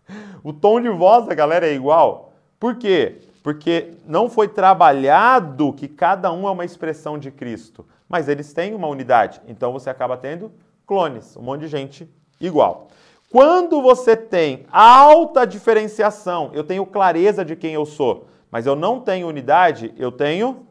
[0.43, 2.33] o tom de voz da galera é igual.
[2.59, 3.21] Por quê?
[3.43, 8.73] Porque não foi trabalhado que cada um é uma expressão de Cristo, mas eles têm
[8.73, 9.41] uma unidade.
[9.45, 10.49] Então você acaba tendo
[10.87, 12.87] clones, um monte de gente igual.
[13.29, 19.01] Quando você tem alta diferenciação, eu tenho clareza de quem eu sou, mas eu não
[19.01, 20.65] tenho unidade, eu tenho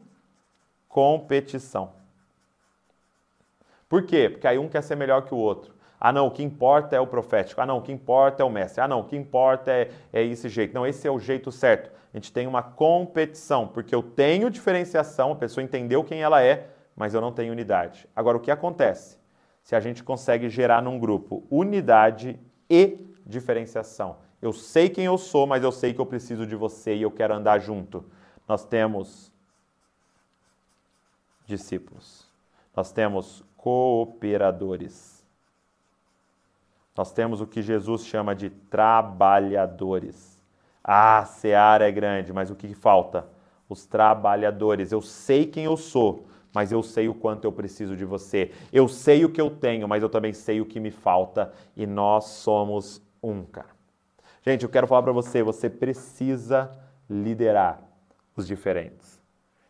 [0.88, 1.90] competição.
[3.86, 4.30] Por quê?
[4.30, 5.71] Porque aí um quer ser melhor que o outro.
[6.04, 7.60] Ah, não, o que importa é o profético.
[7.60, 8.80] Ah, não, o que importa é o mestre.
[8.80, 10.74] Ah, não, o que importa é, é esse jeito.
[10.74, 15.32] Não, esse é o jeito certo a gente tem uma competição, porque eu tenho diferenciação,
[15.32, 18.06] a pessoa entendeu quem ela é, mas eu não tenho unidade.
[18.14, 19.18] Agora, o que acontece?
[19.62, 22.38] Se a gente consegue gerar num grupo unidade
[22.68, 24.18] e diferenciação.
[24.42, 27.10] Eu sei quem eu sou, mas eu sei que eu preciso de você e eu
[27.10, 28.04] quero andar junto.
[28.46, 29.32] Nós temos
[31.46, 32.28] discípulos.
[32.76, 35.11] Nós temos cooperadores.
[36.96, 40.42] Nós temos o que Jesus chama de trabalhadores.
[40.84, 43.26] Ah, a seara é grande, mas o que falta?
[43.68, 44.92] Os trabalhadores.
[44.92, 48.50] Eu sei quem eu sou, mas eu sei o quanto eu preciso de você.
[48.72, 51.52] Eu sei o que eu tenho, mas eu também sei o que me falta.
[51.76, 53.70] E nós somos um, cara.
[54.44, 56.70] Gente, eu quero falar para você, você precisa
[57.08, 57.80] liderar
[58.36, 59.20] os diferentes.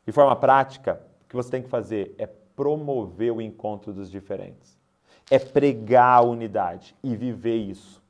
[0.05, 4.82] De forma prática, o que você tem que fazer é promover o encontro dos diferentes.
[5.31, 8.03] É pregar a unidade e viver isso.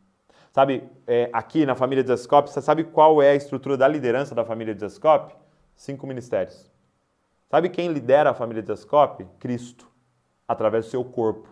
[0.53, 4.35] Sabe, é, aqui na família de Zascope, você sabe qual é a estrutura da liderança
[4.35, 5.35] da família de Zascope?
[5.75, 6.71] Cinco ministérios.
[7.51, 9.27] Sabe quem lidera a família de Zascope?
[9.39, 9.89] Cristo,
[10.47, 11.49] através do seu corpo.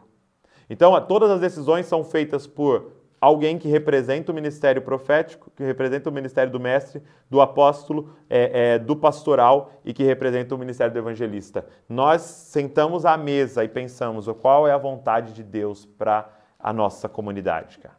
[0.69, 6.09] Então, todas as decisões são feitas por alguém que representa o ministério profético, que representa
[6.09, 10.93] o ministério do mestre, do apóstolo, é, é, do pastoral e que representa o ministério
[10.93, 11.67] do evangelista.
[11.89, 17.09] Nós sentamos à mesa e pensamos qual é a vontade de Deus para a nossa
[17.09, 17.97] comunidade, cara.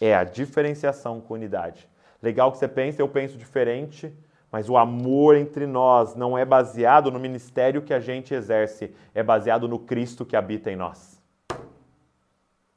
[0.00, 1.88] É a diferenciação com unidade.
[2.22, 4.12] Legal que você pensa, eu penso diferente,
[4.50, 9.22] mas o amor entre nós não é baseado no ministério que a gente exerce, é
[9.22, 11.13] baseado no Cristo que habita em nós.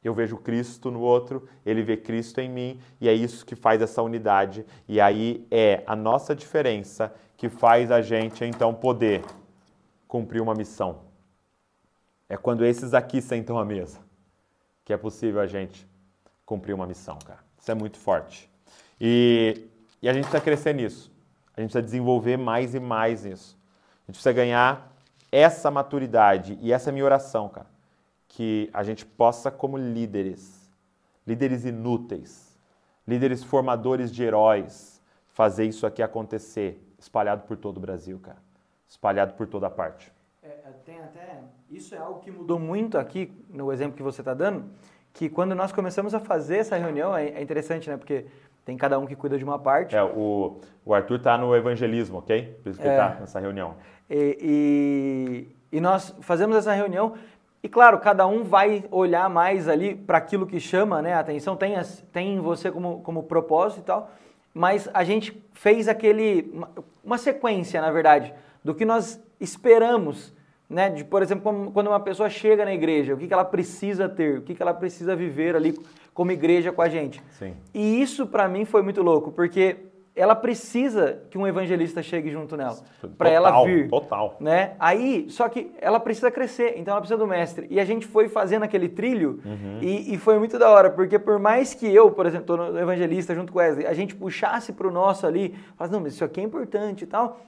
[0.03, 3.81] Eu vejo Cristo no outro, ele vê Cristo em mim, e é isso que faz
[3.81, 4.65] essa unidade.
[4.87, 9.23] E aí é a nossa diferença que faz a gente então poder
[10.07, 11.01] cumprir uma missão.
[12.29, 13.99] É quando esses aqui sentam à mesa
[14.85, 15.85] que é possível a gente
[16.45, 17.39] cumprir uma missão, cara.
[17.59, 18.49] Isso é muito forte.
[19.01, 19.67] E,
[20.01, 21.11] e a gente precisa crescer nisso.
[21.55, 23.57] A gente precisa desenvolver mais e mais isso.
[24.03, 24.95] A gente precisa ganhar
[25.29, 26.57] essa maturidade.
[26.61, 27.76] E essa é minha oração, cara
[28.37, 30.71] que a gente possa, como líderes,
[31.25, 32.55] líderes inúteis,
[33.07, 38.37] líderes formadores de heróis, fazer isso aqui acontecer, espalhado por todo o Brasil, cara.
[38.87, 40.13] Espalhado por toda a parte.
[40.43, 41.39] É, é tem até.
[41.67, 44.65] Isso é algo que mudou muito aqui, no exemplo que você está dando,
[45.11, 47.97] que quando nós começamos a fazer essa reunião, é, é interessante, né?
[47.97, 48.27] Porque
[48.63, 49.95] tem cada um que cuida de uma parte.
[49.95, 52.59] É, o, o Arthur está no evangelismo, ok?
[52.61, 53.77] Por isso que é, ele está nessa reunião.
[54.07, 57.15] E, e, e, nós fazemos essa reunião
[57.61, 61.55] e claro, cada um vai olhar mais ali para aquilo que chama né, a atenção,
[61.55, 61.75] tem,
[62.11, 64.11] tem você como, como propósito e tal,
[64.53, 66.69] mas a gente fez aquele, uma,
[67.03, 68.33] uma sequência, na verdade,
[68.63, 70.33] do que nós esperamos,
[70.69, 74.07] né, de, por exemplo, quando uma pessoa chega na igreja, o que, que ela precisa
[74.09, 75.77] ter, o que, que ela precisa viver ali
[76.13, 77.21] como igreja com a gente.
[77.31, 77.53] Sim.
[77.73, 79.77] E isso para mim foi muito louco, porque
[80.17, 82.77] ela precisa que um evangelista chegue junto nela,
[83.17, 83.87] para ela vir.
[83.87, 84.35] Total.
[84.39, 84.73] Né?
[84.79, 87.67] Aí, só que ela precisa crescer, então ela precisa do mestre.
[87.69, 89.77] E a gente foi fazendo aquele trilho uhum.
[89.79, 92.79] e, e, foi muito da hora, porque por mais que eu, por exemplo, estou no
[92.79, 96.25] evangelista junto com Wesley, a gente puxasse para o nosso ali, falasse, não, mas isso
[96.25, 97.39] aqui é importante e tal,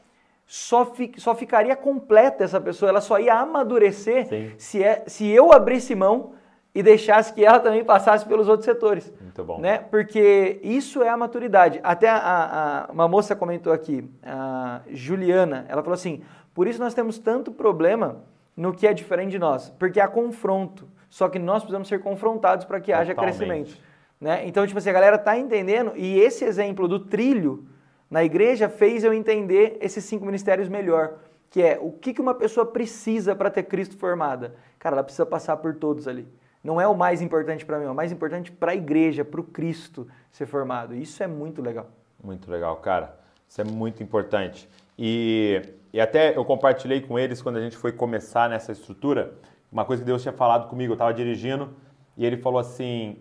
[0.45, 5.51] só, fi, só ficaria completa essa pessoa, ela sá ia amadurecer se, é, se eu
[5.51, 6.33] abrisse mão
[6.73, 9.11] e deixasse que ela também passasse pelos outros setores.
[9.21, 9.59] Muito bom.
[9.59, 9.79] Né?
[9.79, 11.79] Porque isso é a maturidade.
[11.83, 16.21] Até a, a, uma moça comentou aqui, a Juliana, ela falou assim:
[16.53, 18.23] por isso nós temos tanto problema
[18.55, 20.87] no que é diferente de nós, porque há confronto.
[21.09, 23.11] Só que nós precisamos ser confrontados para que Totalmente.
[23.11, 23.77] haja crescimento.
[24.21, 24.45] Né?
[24.45, 27.65] Então, tipo assim, a galera está entendendo, e esse exemplo do trilho
[28.11, 31.15] na igreja fez eu entender esses cinco ministérios melhor.
[31.49, 34.53] Que é o que, que uma pessoa precisa para ter Cristo formada.
[34.77, 36.27] Cara, ela precisa passar por todos ali
[36.63, 39.39] não é o mais importante para mim, é o mais importante para a igreja, para
[39.39, 40.93] o Cristo ser formado.
[40.93, 41.87] Isso é muito legal.
[42.21, 43.17] Muito legal, cara.
[43.47, 44.69] Isso é muito importante.
[44.97, 45.61] E,
[45.93, 49.33] e até eu compartilhei com eles quando a gente foi começar nessa estrutura,
[49.71, 51.73] uma coisa que Deus tinha falado comigo, eu estava dirigindo,
[52.17, 53.17] e ele falou assim: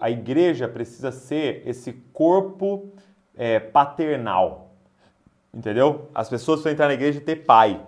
[0.00, 2.92] a igreja precisa ser esse corpo
[3.36, 4.72] é, paternal.
[5.54, 6.08] Entendeu?
[6.14, 7.80] As pessoas precisam entrar na igreja e ter pai.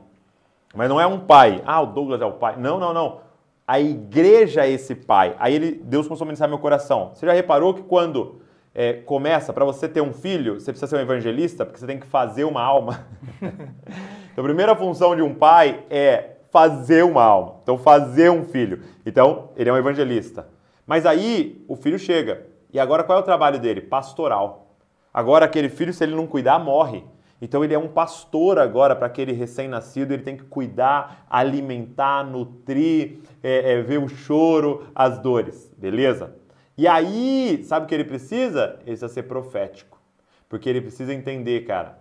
[0.74, 1.62] Mas não é um pai.
[1.66, 2.56] Ah, o Douglas é o pai.
[2.56, 3.23] Não, não, não
[3.66, 5.34] a igreja é esse pai.
[5.38, 7.12] Aí ele, Deus começou a ministrar meu coração.
[7.14, 8.40] Você já reparou que quando
[8.74, 11.98] é, começa, para você ter um filho, você precisa ser um evangelista, porque você tem
[11.98, 13.06] que fazer uma alma.
[13.40, 17.56] então, a primeira função de um pai é fazer uma alma.
[17.62, 18.82] Então, fazer um filho.
[19.06, 20.46] Então, ele é um evangelista.
[20.86, 22.46] Mas aí, o filho chega.
[22.72, 23.80] E agora, qual é o trabalho dele?
[23.80, 24.76] Pastoral.
[25.12, 27.04] Agora, aquele filho, se ele não cuidar, morre.
[27.44, 33.18] Então ele é um pastor agora para aquele recém-nascido, ele tem que cuidar, alimentar, nutrir,
[33.42, 36.34] é, é, ver o choro, as dores, beleza?
[36.74, 38.76] E aí, sabe o que ele precisa?
[38.76, 40.00] Ele precisa ser profético.
[40.48, 41.98] Porque ele precisa entender, cara,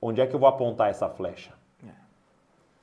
[0.00, 1.52] onde é que eu vou apontar essa flecha?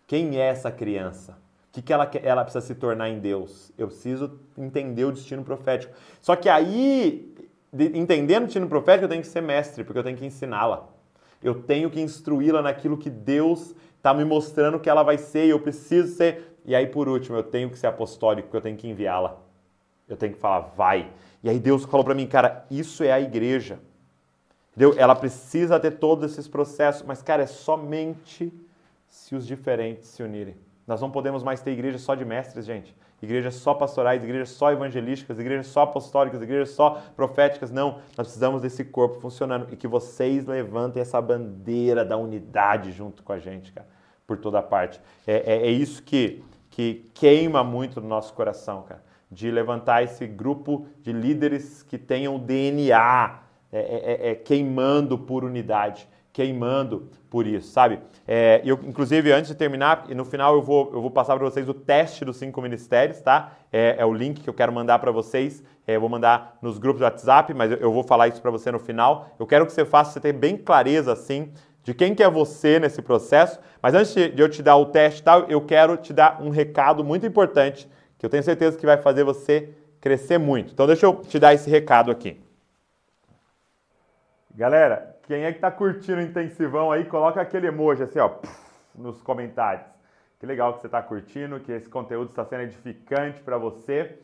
[0.07, 1.33] Quem é essa criança?
[1.33, 3.73] O que, que ela, ela precisa se tornar em Deus?
[3.77, 5.93] Eu preciso entender o destino profético.
[6.21, 7.35] Só que aí,
[7.73, 10.97] entendendo o destino profético, eu tenho que ser mestre, porque eu tenho que ensiná-la.
[11.41, 15.49] Eu tenho que instruí-la naquilo que Deus está me mostrando que ela vai ser e
[15.49, 16.57] eu preciso ser.
[16.65, 19.37] E aí, por último, eu tenho que ser apostólico, porque eu tenho que enviá-la.
[20.07, 21.11] Eu tenho que falar, vai.
[21.43, 23.79] E aí Deus falou para mim, cara, isso é a igreja.
[24.71, 24.93] Entendeu?
[24.97, 28.53] Ela precisa ter todos esses processos, mas, cara, é somente
[29.07, 30.55] se os diferentes se unirem.
[30.85, 34.71] Nós não podemos mais ter igreja só de mestres, gente igrejas só pastorais, igrejas só
[34.71, 37.71] evangelísticas, igrejas só apostólicas, igrejas só proféticas.
[37.71, 43.23] Não, nós precisamos desse corpo funcionando e que vocês levantem essa bandeira da unidade junto
[43.23, 43.87] com a gente, cara,
[44.25, 44.99] por toda parte.
[45.27, 50.25] É, é, é isso que, que queima muito no nosso coração, cara, de levantar esse
[50.25, 56.07] grupo de líderes que tenham DNA é, é, é, é, queimando por unidade
[56.39, 57.99] queimando por isso, sabe?
[58.25, 61.43] É, eu, inclusive, antes de terminar, e no final eu vou, eu vou passar para
[61.43, 63.51] vocês o teste dos cinco ministérios, tá?
[63.73, 65.61] É, é o link que eu quero mandar para vocês.
[65.85, 68.49] É, eu vou mandar nos grupos do WhatsApp, mas eu, eu vou falar isso para
[68.49, 69.35] você no final.
[69.37, 71.51] Eu quero que você faça, você ter bem clareza, assim,
[71.83, 73.59] de quem que é você nesse processo.
[73.81, 77.03] Mas antes de eu te dar o teste tal, eu quero te dar um recado
[77.03, 77.85] muito importante,
[78.17, 80.71] que eu tenho certeza que vai fazer você crescer muito.
[80.71, 82.39] Então deixa eu te dar esse recado aqui.
[84.55, 88.31] Galera, quem é que está curtindo o intensivão aí, coloca aquele emoji assim, ó,
[88.95, 89.85] nos comentários.
[90.39, 94.17] Que legal que você está curtindo, que esse conteúdo está sendo edificante para você.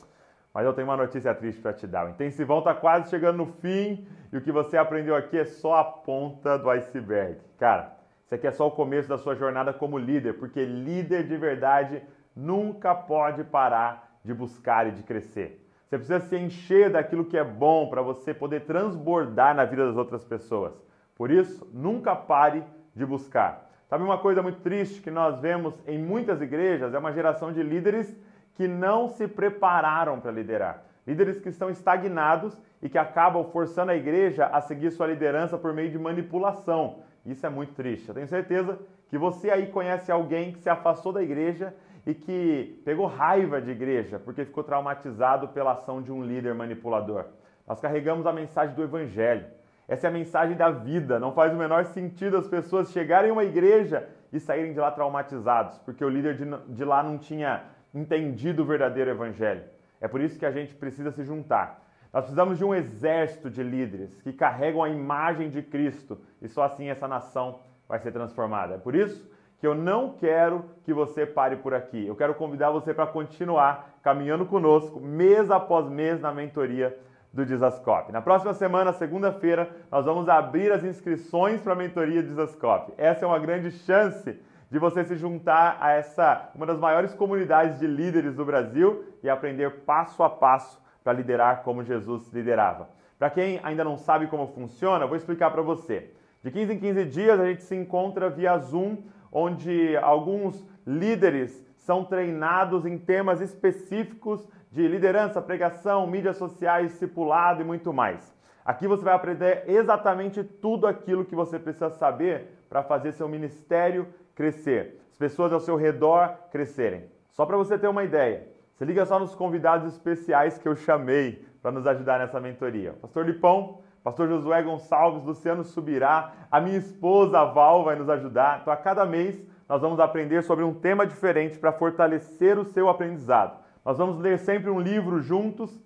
[0.52, 2.08] Mas eu tenho uma notícia triste para te dar.
[2.08, 5.76] O intensivão está quase chegando no fim e o que você aprendeu aqui é só
[5.76, 7.38] a ponta do iceberg.
[7.60, 7.96] Cara,
[8.26, 12.02] isso aqui é só o começo da sua jornada como líder, porque líder de verdade
[12.36, 15.70] nunca pode parar de buscar e de crescer.
[15.88, 19.98] Você precisa se encher daquilo que é bom para você poder transbordar na vida das
[19.98, 20.84] outras pessoas.
[21.16, 22.64] Por isso, nunca pare
[22.96, 23.70] de buscar.
[23.90, 26.94] Sabe uma coisa muito triste que nós vemos em muitas igrejas?
[26.94, 28.16] É uma geração de líderes
[28.56, 30.84] que não se prepararam para liderar.
[31.06, 35.74] Líderes que estão estagnados e que acabam forçando a igreja a seguir sua liderança por
[35.74, 37.00] meio de manipulação.
[37.26, 38.10] Isso é muito triste.
[38.10, 41.74] Eu tenho certeza que você aí conhece alguém que se afastou da igreja
[42.06, 47.26] e que pegou raiva de igreja porque ficou traumatizado pela ação de um líder manipulador.
[47.68, 49.46] Nós carregamos a mensagem do evangelho.
[49.88, 51.20] Essa é a mensagem da vida.
[51.20, 54.92] Não faz o menor sentido as pessoas chegarem a uma igreja e saírem de lá
[54.92, 57.64] traumatizados, porque o líder de, de lá não tinha
[57.94, 59.64] entendido o verdadeiro evangelho.
[60.02, 61.82] É por isso que a gente precisa se juntar.
[62.12, 66.64] Nós precisamos de um exército de líderes que carregam a imagem de Cristo e só
[66.64, 68.76] assim essa nação vai ser transformada.
[68.76, 69.30] É por isso
[69.60, 72.06] que eu não quero que você pare por aqui.
[72.06, 76.98] Eu quero convidar você para continuar caminhando conosco mês após mês na mentoria
[77.36, 78.14] do Dizascope.
[78.14, 82.94] Na próxima semana, segunda-feira, nós vamos abrir as inscrições para a mentoria Dizascope.
[82.98, 84.40] Essa é uma grande chance
[84.72, 89.30] de você se juntar a essa uma das maiores comunidades de líderes do Brasil e
[89.30, 92.88] aprender passo a passo para liderar como Jesus liderava.
[93.20, 96.12] Para quem ainda não sabe como funciona, vou explicar para você.
[96.42, 98.98] De 15 em 15 dias a gente se encontra via Zoom,
[99.30, 107.64] onde alguns líderes são treinados em temas específicos de liderança, pregação, mídias sociais, discipulado e
[107.64, 108.36] muito mais.
[108.66, 114.06] Aqui você vai aprender exatamente tudo aquilo que você precisa saber para fazer seu ministério
[114.36, 117.06] crescer, as pessoas ao seu redor crescerem.
[117.32, 121.46] Só para você ter uma ideia, se liga só nos convidados especiais que eu chamei
[121.62, 122.92] para nos ajudar nessa mentoria.
[123.02, 128.60] Pastor Lipão, Pastor Josué Gonçalves, Luciano Subirá, a minha esposa Val vai nos ajudar.
[128.60, 132.90] Então, a cada mês, nós vamos aprender sobre um tema diferente para fortalecer o seu
[132.90, 133.64] aprendizado.
[133.86, 135.80] Nós vamos ler sempre um livro juntos.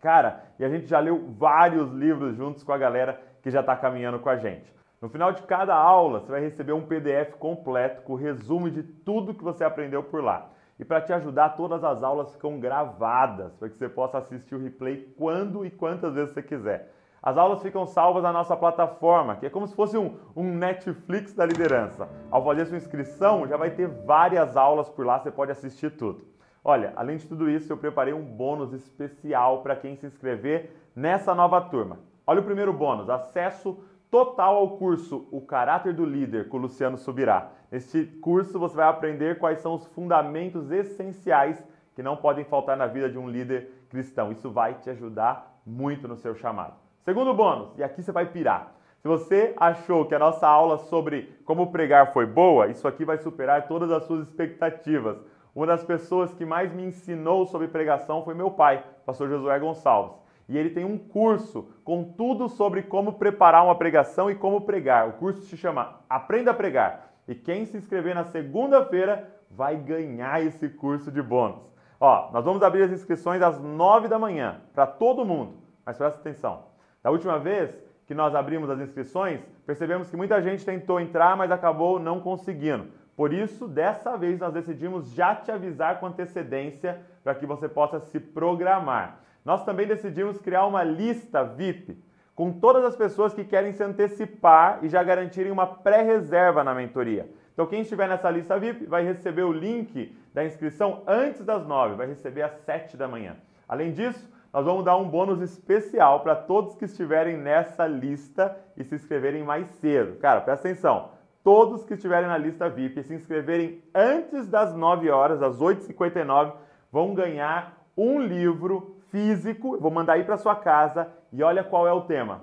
[0.00, 3.74] Cara, e a gente já leu vários livros juntos com a galera que já está
[3.74, 4.72] caminhando com a gente.
[5.02, 8.84] No final de cada aula, você vai receber um PDF completo com o resumo de
[8.84, 10.50] tudo que você aprendeu por lá.
[10.78, 14.62] E para te ajudar, todas as aulas ficam gravadas, para que você possa assistir o
[14.62, 16.92] replay quando e quantas vezes você quiser.
[17.20, 21.34] As aulas ficam salvas na nossa plataforma, que é como se fosse um, um, Netflix
[21.34, 22.08] da liderança.
[22.30, 26.37] Ao fazer sua inscrição, já vai ter várias aulas por lá, você pode assistir tudo.
[26.64, 31.34] Olha, além de tudo isso, eu preparei um bônus especial para quem se inscrever nessa
[31.34, 31.98] nova turma.
[32.26, 33.78] Olha o primeiro bônus: acesso
[34.10, 37.50] total ao curso O Caráter do Líder com Luciano Subirá.
[37.70, 41.62] Neste curso você vai aprender quais são os fundamentos essenciais
[41.94, 44.30] que não podem faltar na vida de um líder cristão.
[44.30, 46.74] Isso vai te ajudar muito no seu chamado.
[47.04, 48.74] Segundo bônus, e aqui você vai pirar.
[49.00, 53.18] Se você achou que a nossa aula sobre como pregar foi boa, isso aqui vai
[53.18, 55.18] superar todas as suas expectativas.
[55.54, 60.16] Uma das pessoas que mais me ensinou sobre pregação foi meu pai, pastor Josué Gonçalves.
[60.48, 65.08] E ele tem um curso com tudo sobre como preparar uma pregação e como pregar.
[65.08, 67.10] O curso se chama Aprenda a Pregar.
[67.26, 71.60] E quem se inscrever na segunda-feira vai ganhar esse curso de bônus.
[72.00, 75.54] Ó, nós vamos abrir as inscrições às 9 da manhã para todo mundo.
[75.84, 76.64] Mas presta atenção.
[77.02, 81.50] Da última vez que nós abrimos as inscrições, percebemos que muita gente tentou entrar, mas
[81.50, 82.86] acabou não conseguindo.
[83.18, 87.98] Por isso, dessa vez nós decidimos já te avisar com antecedência para que você possa
[87.98, 89.18] se programar.
[89.44, 92.00] Nós também decidimos criar uma lista VIP
[92.32, 97.28] com todas as pessoas que querem se antecipar e já garantirem uma pré-reserva na mentoria.
[97.52, 101.96] Então, quem estiver nessa lista VIP vai receber o link da inscrição antes das 9,
[101.96, 103.34] vai receber às 7 da manhã.
[103.68, 108.84] Além disso, nós vamos dar um bônus especial para todos que estiverem nessa lista e
[108.84, 110.20] se inscreverem mais cedo.
[110.20, 111.17] Cara, presta atenção
[111.48, 116.52] todos que estiverem na lista VIP e se inscreverem antes das 9 horas, às 8h59,
[116.92, 119.78] vão ganhar um livro físico.
[119.78, 122.42] Vou mandar aí para sua casa e olha qual é o tema.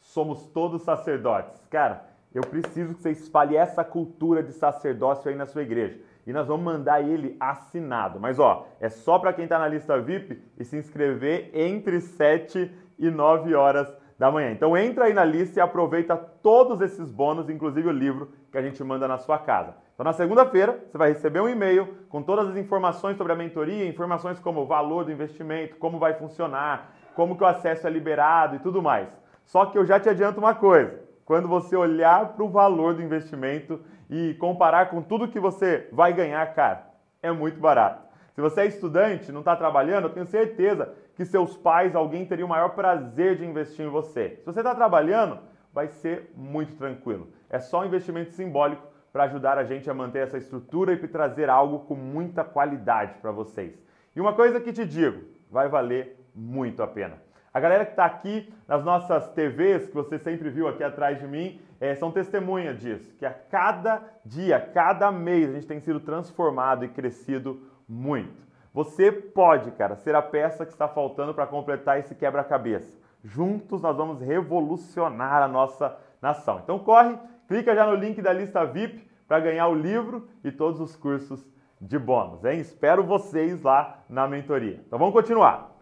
[0.00, 1.64] somos todos sacerdotes.
[1.70, 2.04] Cara,
[2.34, 6.00] eu preciso que você espalhe essa cultura de sacerdócio aí na sua igreja.
[6.26, 8.18] E nós vamos mandar ele assinado.
[8.18, 12.68] Mas ó, é só para quem está na lista VIP e se inscrever entre 7
[12.98, 14.50] e 9 horas da manhã.
[14.50, 18.62] Então entra aí na lista e aproveita todos esses bônus, inclusive o livro que a
[18.62, 19.74] gente manda na sua casa.
[19.94, 23.86] Então na segunda-feira você vai receber um e-mail com todas as informações sobre a mentoria,
[23.86, 28.56] informações como o valor do investimento, como vai funcionar, como que o acesso é liberado
[28.56, 29.08] e tudo mais.
[29.44, 33.02] Só que eu já te adianto uma coisa, quando você olhar para o valor do
[33.02, 36.86] investimento e comparar com tudo que você vai ganhar, cara,
[37.22, 38.06] é muito barato.
[38.34, 42.44] Se você é estudante, não está trabalhando, eu tenho certeza que seus pais, alguém teria
[42.44, 44.36] o maior prazer de investir em você.
[44.40, 45.38] Se você está trabalhando,
[45.72, 47.28] vai ser muito tranquilo.
[47.48, 51.48] É só um investimento simbólico para ajudar a gente a manter essa estrutura e trazer
[51.48, 53.82] algo com muita qualidade para vocês.
[54.14, 57.16] E uma coisa que te digo, vai valer muito a pena.
[57.52, 61.26] A galera que está aqui nas nossas TVs, que você sempre viu aqui atrás de
[61.26, 65.98] mim, é, são testemunha disso, que a cada dia, cada mês, a gente tem sido
[66.00, 68.46] transformado e crescido muito.
[68.76, 72.92] Você pode, cara, ser a peça que está faltando para completar esse quebra-cabeça.
[73.24, 76.60] Juntos nós vamos revolucionar a nossa nação.
[76.62, 80.78] Então corre, clica já no link da lista VIP para ganhar o livro e todos
[80.78, 81.42] os cursos
[81.80, 82.60] de bônus, hein?
[82.60, 84.78] Espero vocês lá na mentoria.
[84.86, 85.74] Então vamos continuar.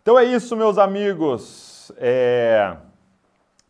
[0.00, 1.92] Então é isso, meus amigos.
[1.98, 2.78] É...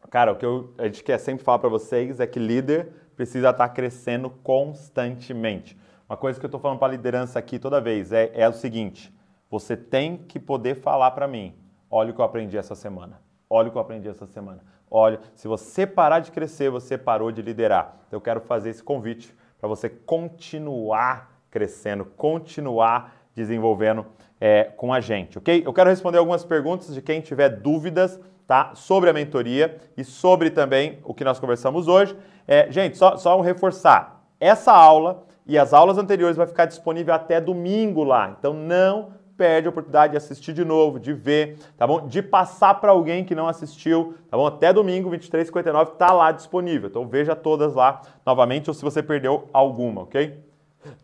[0.09, 3.51] Cara, o que eu, a gente quer sempre falar para vocês é que líder precisa
[3.51, 5.78] estar tá crescendo constantemente.
[6.09, 8.53] Uma coisa que eu estou falando para a liderança aqui toda vez é, é o
[8.53, 9.15] seguinte:
[9.51, 11.55] você tem que poder falar para mim.
[11.91, 13.20] Olha o que eu aprendi essa semana.
[13.49, 14.62] Olha o que eu aprendi essa semana.
[14.91, 17.97] Olha, se você parar de crescer, você parou de liderar.
[18.11, 24.07] Eu quero fazer esse convite para você continuar crescendo, continuar desenvolvendo
[24.41, 25.62] é, com a gente, ok?
[25.65, 28.73] Eu quero responder algumas perguntas de quem tiver dúvidas tá?
[28.74, 32.16] sobre a mentoria e sobre também o que nós conversamos hoje.
[32.47, 34.23] É, gente, só, só um reforçar.
[34.39, 38.35] Essa aula e as aulas anteriores vai ficar disponível até domingo lá.
[38.39, 42.07] Então não perde a oportunidade de assistir de novo, de ver, tá bom?
[42.07, 44.47] De passar para alguém que não assistiu, tá bom?
[44.47, 46.89] Até domingo, 23h59, tá lá disponível.
[46.89, 50.39] Então veja todas lá novamente ou se você perdeu alguma, ok?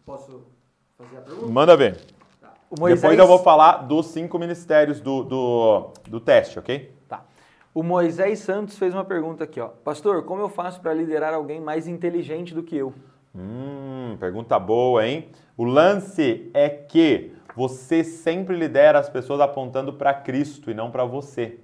[0.05, 0.43] Posso
[0.97, 1.49] fazer a pergunta?
[1.49, 2.01] Manda ver.
[2.41, 2.53] Tá.
[2.79, 3.01] Moisés...
[3.01, 6.99] Depois eu vou falar dos cinco ministérios do, do, do teste, ok?
[7.72, 9.68] O Moisés Santos fez uma pergunta aqui, ó.
[9.68, 12.92] Pastor, como eu faço para liderar alguém mais inteligente do que eu?
[13.32, 15.28] Hum, pergunta boa, hein?
[15.56, 21.05] O lance é que você sempre lidera as pessoas apontando para Cristo e não para
[21.05, 21.60] você.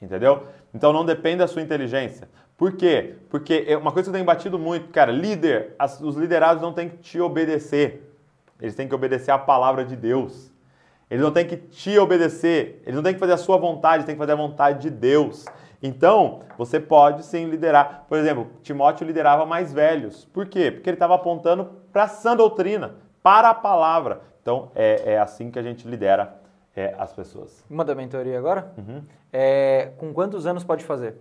[0.00, 0.42] Entendeu?
[0.74, 2.28] Então não depende da sua inteligência.
[2.54, 3.14] Por quê?
[3.30, 6.90] Porque é uma coisa que eu tenho batido muito, cara, líder, os liderados não têm
[6.90, 8.12] que te obedecer.
[8.60, 10.52] Eles têm que obedecer a palavra de Deus.
[11.10, 14.14] Eles não têm que te obedecer, eles não têm que fazer a sua vontade, têm
[14.14, 15.44] que fazer a vontade de Deus.
[15.82, 18.06] Então, você pode sim liderar.
[18.08, 20.24] Por exemplo, Timóteo liderava mais velhos.
[20.24, 20.70] Por quê?
[20.70, 24.22] Porque ele estava apontando para a sã doutrina, para a palavra.
[24.42, 26.34] Então, é, é assim que a gente lidera
[26.74, 27.64] é, as pessoas.
[27.70, 28.72] Uma da mentoria agora?
[28.76, 29.02] Uhum.
[29.32, 31.16] É, com quantos anos pode fazer?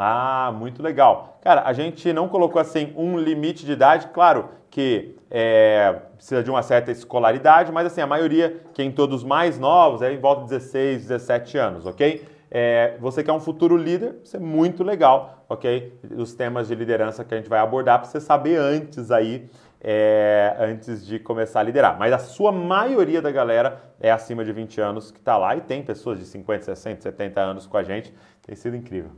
[0.00, 1.40] Ah, muito legal.
[1.42, 6.48] Cara, a gente não colocou assim um limite de idade, claro que é, precisa de
[6.48, 10.50] uma certa escolaridade, mas assim, a maioria, quem todos mais novos, é em volta de
[10.50, 12.24] 16, 17 anos, ok?
[12.48, 15.92] É, você quer um futuro líder, isso é muito legal, ok?
[16.16, 19.50] Os temas de liderança que a gente vai abordar para você saber antes aí,
[19.80, 21.98] é, antes de começar a liderar.
[21.98, 25.60] Mas a sua maioria da galera é acima de 20 anos que está lá e
[25.60, 28.14] tem pessoas de 50, 60, 70 anos com a gente.
[28.46, 29.10] Tem sido incrível.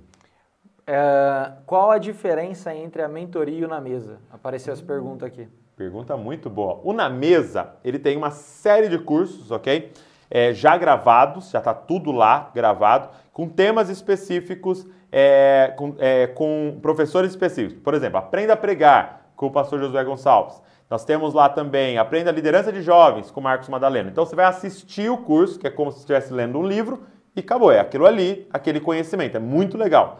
[0.92, 4.18] É, qual a diferença entre a mentoria e o na mesa?
[4.28, 5.46] Apareceu essa pergunta aqui.
[5.76, 6.80] Pergunta muito boa.
[6.82, 9.92] O na mesa, ele tem uma série de cursos, ok?
[10.28, 16.80] É, já gravados, já está tudo lá gravado, com temas específicos, é, com, é, com
[16.82, 17.80] professores específicos.
[17.84, 20.60] Por exemplo, Aprenda a Pregar, com o pastor Josué Gonçalves.
[20.90, 24.10] Nós temos lá também Aprenda a Liderança de Jovens, com Marcos Madalena.
[24.10, 27.04] Então você vai assistir o curso, que é como se estivesse lendo um livro,
[27.36, 27.70] e acabou.
[27.70, 29.36] É aquilo ali, aquele conhecimento.
[29.36, 30.18] É muito legal.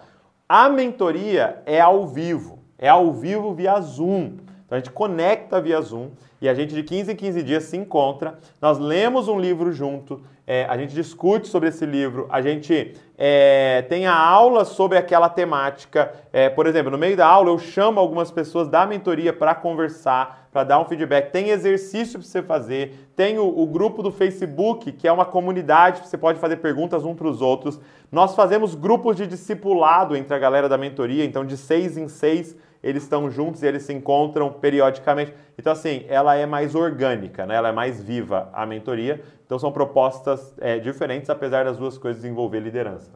[0.53, 4.39] A mentoria é ao vivo, é ao vivo via Zoom.
[4.67, 6.11] Então a gente conecta via Zoom
[6.41, 10.25] e a gente de 15 em 15 dias se encontra, nós lemos um livro junto,
[10.45, 15.29] é, a gente discute sobre esse livro, a gente é, tem a aula sobre aquela
[15.29, 16.13] temática.
[16.33, 20.40] É, por exemplo, no meio da aula eu chamo algumas pessoas da mentoria para conversar,
[20.53, 21.31] para dar um feedback.
[21.31, 26.07] Tem exercício para você fazer, tem o, o, grupo do Facebook, que é uma comunidade,
[26.07, 27.81] você pode fazer perguntas um para os outros.
[28.11, 32.57] Nós fazemos grupos de discipulado entre a galera da mentoria, então de seis em seis
[32.83, 35.35] eles estão juntos e eles se encontram periodicamente.
[35.59, 37.55] Então, assim, ela é mais orgânica, né?
[37.55, 39.23] ela é mais viva a mentoria.
[39.45, 43.11] Então, são propostas é, diferentes, apesar das duas coisas envolver liderança.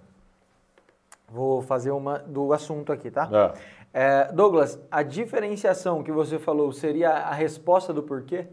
[1.29, 3.29] Vou fazer uma do assunto aqui, tá?
[3.33, 3.84] É.
[3.97, 8.49] É, Douglas, a diferenciação que você falou seria a resposta do porquê?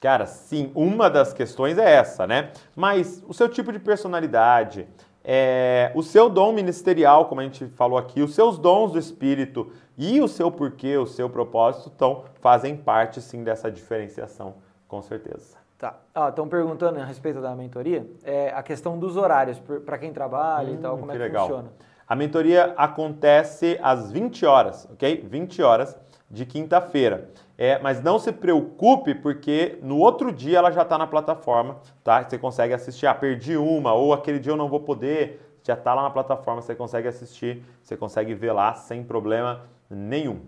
[0.00, 2.52] Cara, sim, uma das questões é essa, né?
[2.74, 4.88] Mas o seu tipo de personalidade,
[5.22, 9.70] é, o seu dom ministerial, como a gente falou aqui, os seus dons do Espírito
[9.98, 14.54] e o seu porquê, o seu propósito, então, fazem parte sim dessa diferenciação,
[14.88, 15.58] com certeza.
[15.78, 15.98] Tá.
[16.28, 20.70] Estão ah, perguntando a respeito da mentoria, é, a questão dos horários, para quem trabalha
[20.70, 21.46] hum, e tal, como que é que legal.
[21.46, 21.68] funciona?
[22.06, 25.24] A mentoria acontece às 20 horas, ok?
[25.28, 25.96] 20 horas
[26.30, 27.30] de quinta-feira.
[27.58, 32.22] É, mas não se preocupe, porque no outro dia ela já está na plataforma, tá?
[32.22, 33.06] Você consegue assistir.
[33.06, 35.40] Ah, perdi uma, ou aquele dia eu não vou poder.
[35.62, 40.40] Já está lá na plataforma, você consegue assistir, você consegue ver lá sem problema nenhum.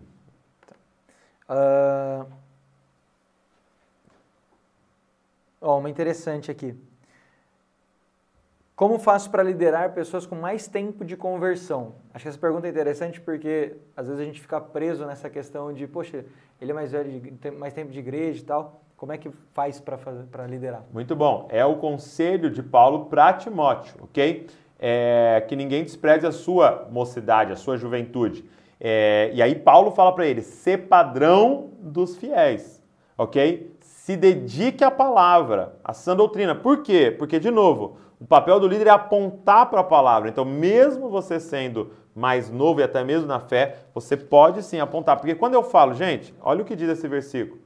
[1.49, 2.27] Uh...
[5.61, 6.77] Oh, uma interessante aqui.
[8.77, 11.93] Como faço para liderar pessoas com mais tempo de conversão?
[12.13, 15.73] Acho que essa pergunta é interessante porque às vezes a gente fica preso nessa questão
[15.73, 16.25] de, poxa,
[16.61, 18.83] ele é mais velho, tem mais tempo de igreja e tal.
[18.97, 20.83] Como é que faz para liderar?
[20.93, 21.47] Muito bom.
[21.53, 24.49] É o conselho de Paulo para Timóteo, ok?
[24.77, 28.45] É, que ninguém despreze a sua mocidade, a sua juventude.
[28.81, 32.83] É, e aí Paulo fala para ele, ser padrão dos fiéis,
[33.17, 33.73] ok?
[33.79, 36.57] Se dedique à palavra, à sã doutrina.
[36.57, 37.15] Por quê?
[37.17, 40.31] Porque, de novo, o papel do líder é apontar para a palavra.
[40.31, 45.19] Então, mesmo você sendo mais novo e até mesmo na fé, você pode sim apontar.
[45.19, 47.61] Porque quando eu falo, gente, olha o que diz esse versículo.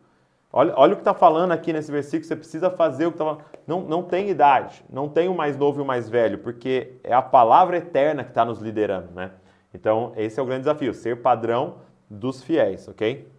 [0.52, 3.24] Olha, olha o que está falando aqui nesse versículo, você precisa fazer o que está
[3.24, 3.44] falando.
[3.64, 7.14] Não, não tem idade, não tem o mais novo e o mais velho, porque é
[7.14, 9.30] a palavra eterna que está nos liderando, né?
[9.72, 11.76] Então, esse é o grande desafio, ser padrão
[12.10, 13.30] dos fiéis, ok?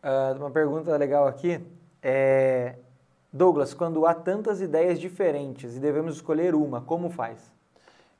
[0.00, 1.60] Uh, uma pergunta legal aqui
[2.00, 2.76] é
[3.36, 7.54] Douglas, quando há tantas ideias diferentes e devemos escolher uma, como faz?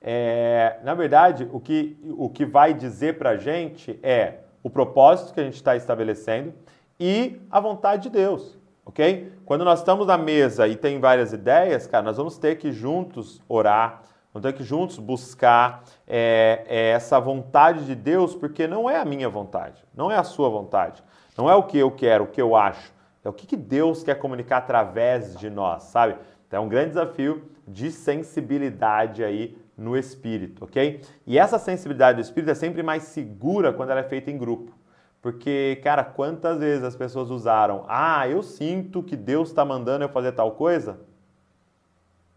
[0.01, 5.32] É, na verdade, o que, o que vai dizer para a gente é o propósito
[5.32, 6.52] que a gente está estabelecendo
[6.98, 9.32] e a vontade de Deus, ok?
[9.44, 13.43] Quando nós estamos na mesa e tem várias ideias, cara, nós vamos ter que juntos
[13.48, 14.02] orar,
[14.32, 19.05] vamos ter que juntos buscar é, é essa vontade de Deus, porque não é a
[19.05, 21.02] minha vontade, não é a sua vontade,
[21.36, 22.93] não é o que eu quero, o que eu acho,
[23.27, 26.16] é o que, que Deus quer comunicar através de nós, sabe?
[26.47, 31.01] Então é um grande desafio de sensibilidade aí no espírito, ok?
[31.27, 34.73] E essa sensibilidade do espírito é sempre mais segura quando ela é feita em grupo.
[35.20, 40.09] Porque, cara, quantas vezes as pessoas usaram, ah, eu sinto que Deus está mandando eu
[40.09, 41.01] fazer tal coisa?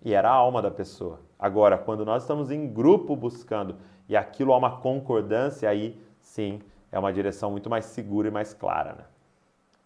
[0.03, 1.19] E era a alma da pessoa.
[1.37, 3.75] Agora, quando nós estamos em grupo buscando
[4.07, 6.59] e aquilo há uma concordância, aí sim
[6.91, 9.03] é uma direção muito mais segura e mais clara, né?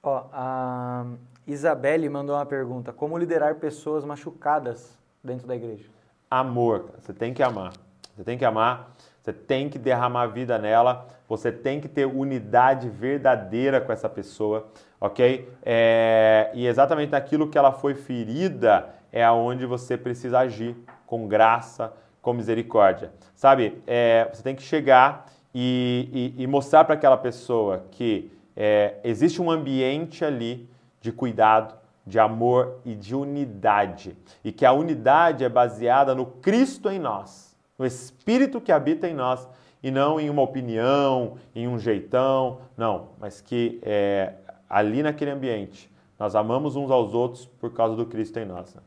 [0.04, 1.06] Ó, a
[1.48, 5.90] Isabelle mandou uma pergunta: como liderar pessoas machucadas dentro da igreja?
[6.30, 7.72] Amor, você tem que amar.
[8.16, 8.92] Você tem que amar,
[9.24, 14.68] você tem que derramar vida nela, você tem que ter unidade verdadeira com essa pessoa,
[15.02, 15.50] ok?
[15.64, 20.76] É, e exatamente naquilo que ela foi ferida é aonde você precisa agir
[21.08, 23.12] com graça, com misericórdia.
[23.34, 25.26] Sabe, é, você tem que chegar
[25.56, 30.70] e, e, e mostrar para aquela pessoa que é, existe um ambiente ali
[31.02, 31.76] de cuidado,
[32.06, 34.16] de amor e de unidade.
[34.44, 39.14] E que a unidade é baseada no Cristo em nós, no Espírito que habita em
[39.14, 39.48] nós,
[39.82, 44.34] e não em uma opinião, em um jeitão, não, mas que é,
[44.70, 48.74] ali naquele ambiente nós amamos uns aos outros por causa do Cristo em nós.
[48.74, 48.82] Né?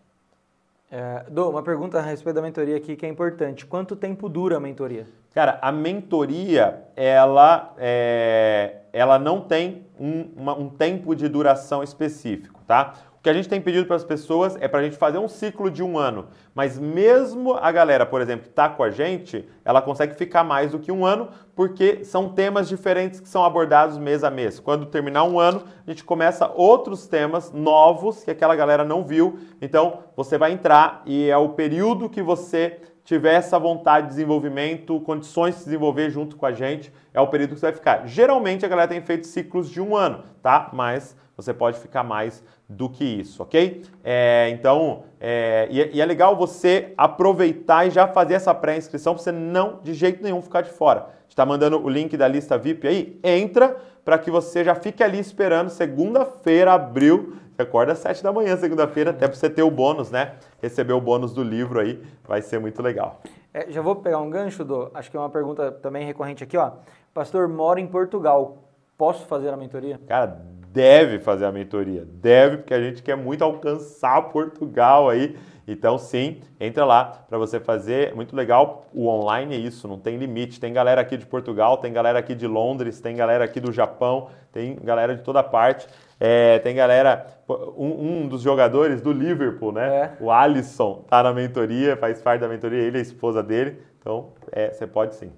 [0.91, 3.67] É, uma pergunta a respeito da mentoria aqui que é importante.
[3.67, 5.07] Quanto tempo dura a mentoria?
[5.37, 12.63] Cara, a mentoria, ela, é, ela não tem um, uma, um tempo de duração específico,
[12.67, 12.95] tá?
[13.19, 15.29] O que a gente tem pedido para as pessoas é para a gente fazer um
[15.29, 16.29] ciclo de um ano.
[16.55, 20.73] Mas mesmo a galera, por exemplo, que está com a gente, ela consegue ficar mais
[20.73, 24.59] do que um ano, porque são temas diferentes que são abordados mês a mês.
[24.59, 29.39] Quando terminar um ano, a gente começa outros temas novos que aquela galera não viu.
[29.61, 35.01] Então, você vai entrar e é o período que você tiver essa vontade de desenvolvimento,
[35.01, 38.07] condições de se desenvolver junto com a gente, é o período que você vai ficar.
[38.07, 40.71] Geralmente a galera tem feito ciclos de um ano, tá?
[40.73, 43.85] Mas você pode ficar mais do que isso, ok?
[44.03, 49.15] É, então, é, e, é, e, é legal você aproveitar e já fazer essa pré-inscrição
[49.15, 51.11] para você não, de jeito nenhum, ficar de fora.
[51.29, 53.21] Está mandando o link da lista VIP aí?
[53.23, 55.69] Entra para que você já fique ali esperando.
[55.69, 60.11] Segunda-feira, abril, você acorda às 7 da manhã, segunda-feira, até para você ter o bônus,
[60.11, 60.35] né?
[60.61, 63.23] Receber o bônus do livro aí, vai ser muito legal.
[63.55, 66.59] É, já vou pegar um gancho, do, acho que é uma pergunta também recorrente aqui,
[66.59, 66.73] ó.
[67.15, 68.59] Pastor, mora em Portugal.
[68.99, 69.99] posso fazer a mentoria?
[70.07, 70.39] Cara,
[70.71, 72.05] deve fazer a mentoria.
[72.07, 75.35] Deve, porque a gente quer muito alcançar Portugal aí.
[75.67, 78.15] Então, sim, entra lá para você fazer.
[78.15, 78.85] Muito legal.
[78.93, 80.61] O online é isso, não tem limite.
[80.61, 84.29] Tem galera aqui de Portugal, tem galera aqui de Londres, tem galera aqui do Japão,
[84.53, 85.89] tem galera de toda parte.
[86.19, 89.97] É, tem galera, um, um, dos jogadores do Liverpool, né?
[89.97, 90.17] É.
[90.21, 93.83] O Alisson tá na mentoria, faz parte da mentoria, ele é a esposa dele.
[94.01, 95.31] Então, é, você pode sim.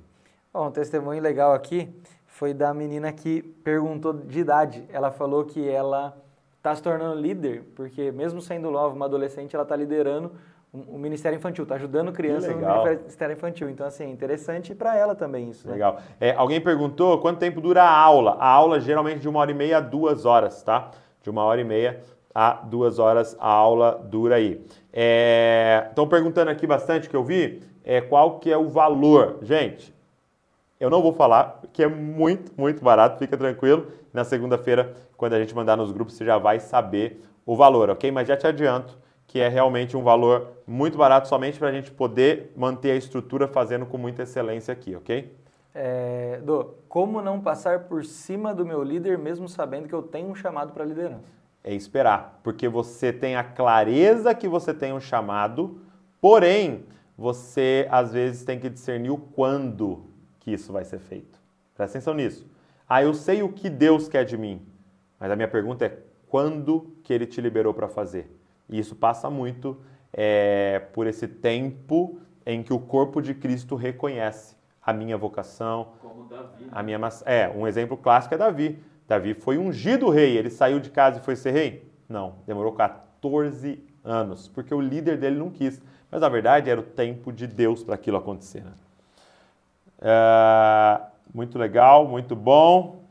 [0.53, 1.89] Bom, um testemunho legal aqui
[2.27, 4.85] foi da menina que perguntou de idade.
[4.93, 6.17] Ela falou que ela
[6.59, 10.33] está se tornando líder, porque mesmo sendo nova, uma adolescente, ela está liderando
[10.73, 13.71] o Ministério Infantil, está ajudando crianças no Ministério Infantil.
[13.71, 15.67] Então, assim, é interessante para ela também isso.
[15.67, 15.75] Né?
[15.75, 15.99] Legal.
[16.21, 18.37] É, alguém perguntou quanto tempo dura a aula.
[18.39, 20.91] A aula geralmente de uma hora e meia a duas horas, tá?
[21.23, 22.01] De uma hora e meia
[22.35, 24.65] a duas horas a aula dura aí.
[25.89, 29.39] Estão é, perguntando aqui bastante que eu vi, é, qual que é o valor.
[29.43, 29.95] Gente,
[30.79, 33.87] eu não vou falar, que é muito, muito barato, fica tranquilo.
[34.13, 38.11] Na segunda-feira, quando a gente mandar nos grupos, você já vai saber o valor, ok?
[38.11, 38.97] Mas já te adianto
[39.29, 43.47] que é realmente um valor muito barato, somente para a gente poder manter a estrutura
[43.47, 45.37] fazendo com muita excelência aqui, ok?
[45.75, 50.31] É, do, como não passar por cima do meu líder, mesmo sabendo que eu tenho
[50.31, 51.31] um chamado para liderança?
[51.63, 55.79] É esperar, porque você tem a clareza que você tem um chamado,
[56.23, 56.87] porém,
[57.17, 60.07] você às vezes tem que discernir o quando
[60.41, 61.39] que isso vai ser feito.
[61.75, 62.47] Presta atenção nisso.
[62.89, 64.67] Ah, eu sei o que Deus quer de mim,
[65.21, 65.99] mas a minha pergunta é
[66.29, 68.38] quando que Ele te liberou para fazer?
[68.69, 69.81] E isso passa muito
[70.13, 76.25] é, por esse tempo em que o corpo de Cristo reconhece a minha vocação, Como
[76.25, 76.65] Davi.
[76.65, 76.71] Né?
[76.73, 78.83] a minha é um exemplo clássico é Davi.
[79.07, 81.91] Davi foi ungido rei, ele saiu de casa e foi ser rei?
[82.09, 85.81] Não, demorou 14 anos, porque o líder dele não quis.
[86.11, 88.65] Mas na verdade era o tempo de Deus para aquilo acontecer.
[88.65, 88.73] Né?
[90.01, 91.01] É,
[91.35, 93.03] muito legal, muito bom.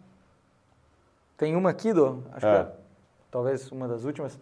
[1.38, 2.64] Tem uma aqui, do acho é.
[2.64, 2.74] que é,
[3.30, 4.40] talvez uma das últimas.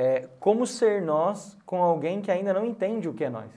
[0.00, 3.50] É, como ser nós com alguém que ainda não entende o que é nós?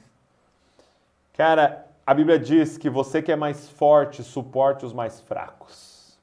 [1.33, 6.19] Cara, a Bíblia diz que você que é mais forte, suporte os mais fracos.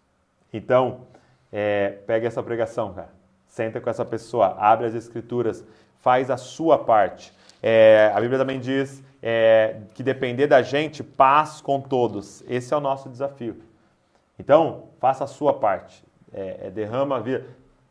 [0.52, 1.02] Então,
[1.52, 3.10] é, pega essa pregação, cara.
[3.46, 5.64] Senta com essa pessoa, abre as escrituras,
[5.98, 7.32] faz a sua parte.
[7.62, 12.42] É, a Bíblia também diz é, que depender da gente, paz com todos.
[12.48, 13.62] Esse é o nosso desafio.
[14.36, 16.04] Então, faça a sua parte.
[16.32, 17.46] É, é, derrama a vida.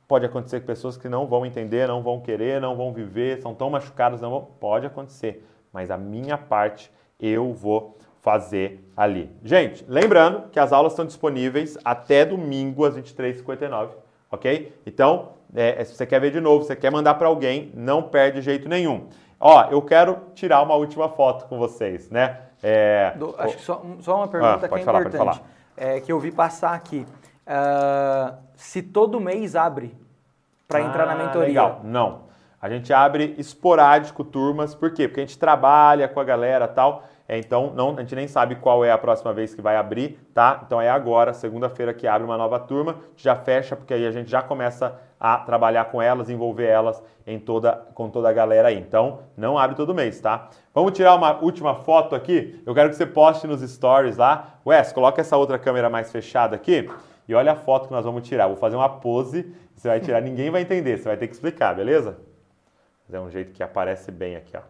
[0.08, 3.54] Pode acontecer com pessoas que não vão entender, não vão querer, não vão viver, são
[3.54, 4.48] tão machucadas, não vão.
[4.60, 5.46] Pode acontecer.
[5.74, 9.30] Mas a minha parte eu vou fazer ali.
[9.44, 13.90] Gente, lembrando que as aulas estão disponíveis até domingo às 23h59,
[14.32, 14.74] ok?
[14.86, 18.04] Então, é, se você quer ver de novo, se você quer mandar para alguém, não
[18.04, 19.08] perde jeito nenhum.
[19.40, 22.42] Ó, eu quero tirar uma última foto com vocês, né?
[22.62, 23.14] É...
[23.16, 25.42] Do, acho que só, só uma pergunta ah, que é falar, importante,
[25.76, 27.06] é, que eu vi passar aqui.
[27.46, 29.96] Uh, se todo mês abre
[30.68, 31.48] para ah, entrar na ah, mentoria?
[31.48, 31.82] Legal.
[31.84, 32.28] Não.
[32.60, 35.08] A gente abre esporádico turmas, por quê?
[35.08, 37.04] Porque a gente trabalha com a galera tal.
[37.30, 40.18] É, então, não, a gente nem sabe qual é a próxima vez que vai abrir,
[40.34, 40.62] tá?
[40.66, 44.30] Então é agora, segunda-feira, que abre uma nova turma, já fecha, porque aí a gente
[44.30, 48.78] já começa a trabalhar com elas, envolver elas em toda, com toda a galera aí.
[48.78, 50.50] Então, não abre todo mês, tá?
[50.74, 52.64] Vamos tirar uma última foto aqui?
[52.66, 54.56] Eu quero que você poste nos stories lá.
[54.66, 56.90] Wes, coloca essa outra câmera mais fechada aqui
[57.28, 58.48] e olha a foto que nós vamos tirar.
[58.48, 61.76] Vou fazer uma pose, você vai tirar, ninguém vai entender, você vai ter que explicar,
[61.76, 62.18] beleza?
[63.12, 64.62] É um jeito que aparece bem aqui, ó.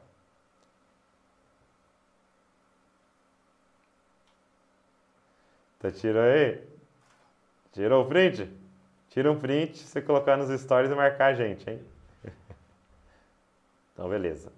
[5.79, 6.59] Tá tirou aí?
[7.71, 8.49] Tirou o print?
[9.09, 11.79] Tira um print, você colocar nos stories e marcar a gente, hein?
[13.93, 14.51] Então, beleza.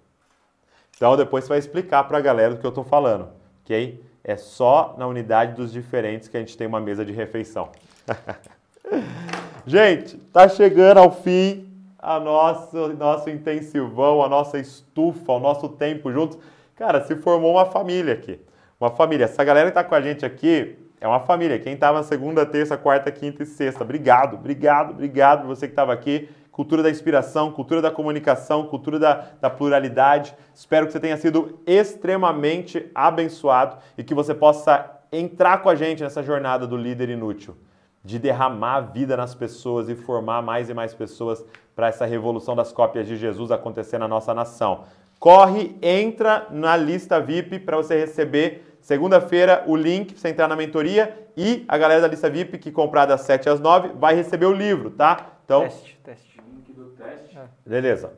[0.94, 3.32] Então, depois você vai explicar para a galera do que eu estou falando,
[3.62, 4.04] ok?
[4.22, 7.72] É só na unidade dos diferentes que a gente tem uma mesa de refeição.
[9.66, 11.68] gente, tá chegando ao fim
[11.98, 16.38] a nosso, nosso intensivão, a nossa estufa, o nosso tempo juntos.
[16.74, 18.40] Cara, se formou uma família aqui.
[18.80, 19.24] Uma família.
[19.24, 21.58] Essa galera que tá com a gente aqui, é uma família.
[21.58, 23.84] Quem estava segunda, terça, quarta, quinta e sexta.
[23.84, 26.28] Obrigado, obrigado, obrigado você que estava aqui.
[26.50, 30.34] Cultura da inspiração, cultura da comunicação, cultura da, da pluralidade.
[30.54, 36.02] Espero que você tenha sido extremamente abençoado e que você possa entrar com a gente
[36.02, 37.56] nessa jornada do líder inútil,
[38.04, 41.44] de derramar vida nas pessoas e formar mais e mais pessoas
[41.74, 44.84] para essa revolução das cópias de Jesus acontecer na nossa nação.
[45.18, 50.56] Corre, entra na lista VIP para você receber Segunda-feira, o link para você entrar na
[50.56, 54.46] mentoria e a galera da lista VIP que comprar das 7 às 9 vai receber
[54.46, 55.32] o livro, tá?
[55.44, 56.40] Então, teste, teste.
[56.48, 57.38] Link do teste.
[57.64, 58.12] Beleza.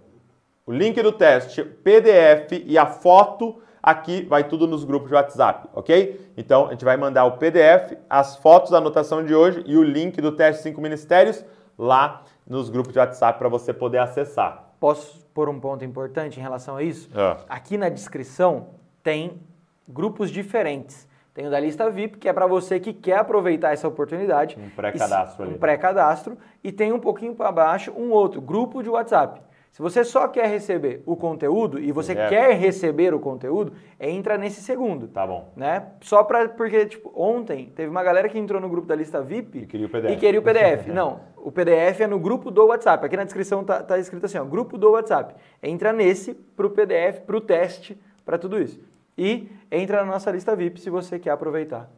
[0.64, 5.68] O link do teste, PDF e a foto aqui vai tudo nos grupos de WhatsApp,
[5.74, 6.32] ok?
[6.36, 9.82] Então a gente vai mandar o PDF, as fotos da anotação de hoje e o
[9.82, 11.44] link do teste 5 ministérios
[11.76, 14.72] lá nos grupos de WhatsApp para você poder acessar.
[14.78, 17.10] Posso pôr um ponto importante em relação a isso?
[17.14, 17.36] É.
[17.48, 18.68] Aqui na descrição
[19.02, 19.40] tem
[19.88, 21.08] grupos diferentes.
[21.34, 24.58] Tem o da lista VIP, que é para você que quer aproveitar essa oportunidade.
[24.58, 25.54] Um pré-cadastro ali.
[25.54, 26.38] Um pré-cadastro.
[26.62, 29.40] E tem um pouquinho para baixo um outro, grupo de WhatsApp.
[29.72, 32.28] Se você só quer receber o conteúdo e você É.
[32.28, 35.08] quer receber o conteúdo, entra nesse segundo.
[35.08, 35.50] Tá bom.
[35.56, 35.86] Né?
[36.02, 39.60] Só para porque tipo, ontem teve uma galera que entrou no grupo da lista VIP
[39.60, 40.12] E queria o PDF.
[40.12, 40.88] e queria o PDF.
[40.92, 43.06] Não, o PDF é no grupo do WhatsApp.
[43.06, 45.34] Aqui na descrição tá, tá escrito assim, ó, grupo do WhatsApp.
[45.62, 48.78] Entra nesse pro PDF, pro teste, para tudo isso.
[49.16, 51.88] E entra na nossa lista VIP se você quer aproveitar,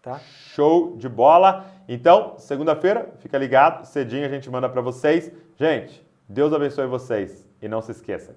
[0.00, 0.20] tá?
[0.20, 1.66] Show de bola.
[1.88, 5.32] Então, segunda-feira, fica ligado, cedinho a gente manda para vocês.
[5.56, 8.34] Gente, Deus abençoe vocês e não se esqueça,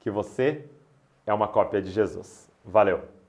[0.00, 0.68] que você
[1.26, 2.50] é uma cópia de Jesus.
[2.64, 3.19] Valeu.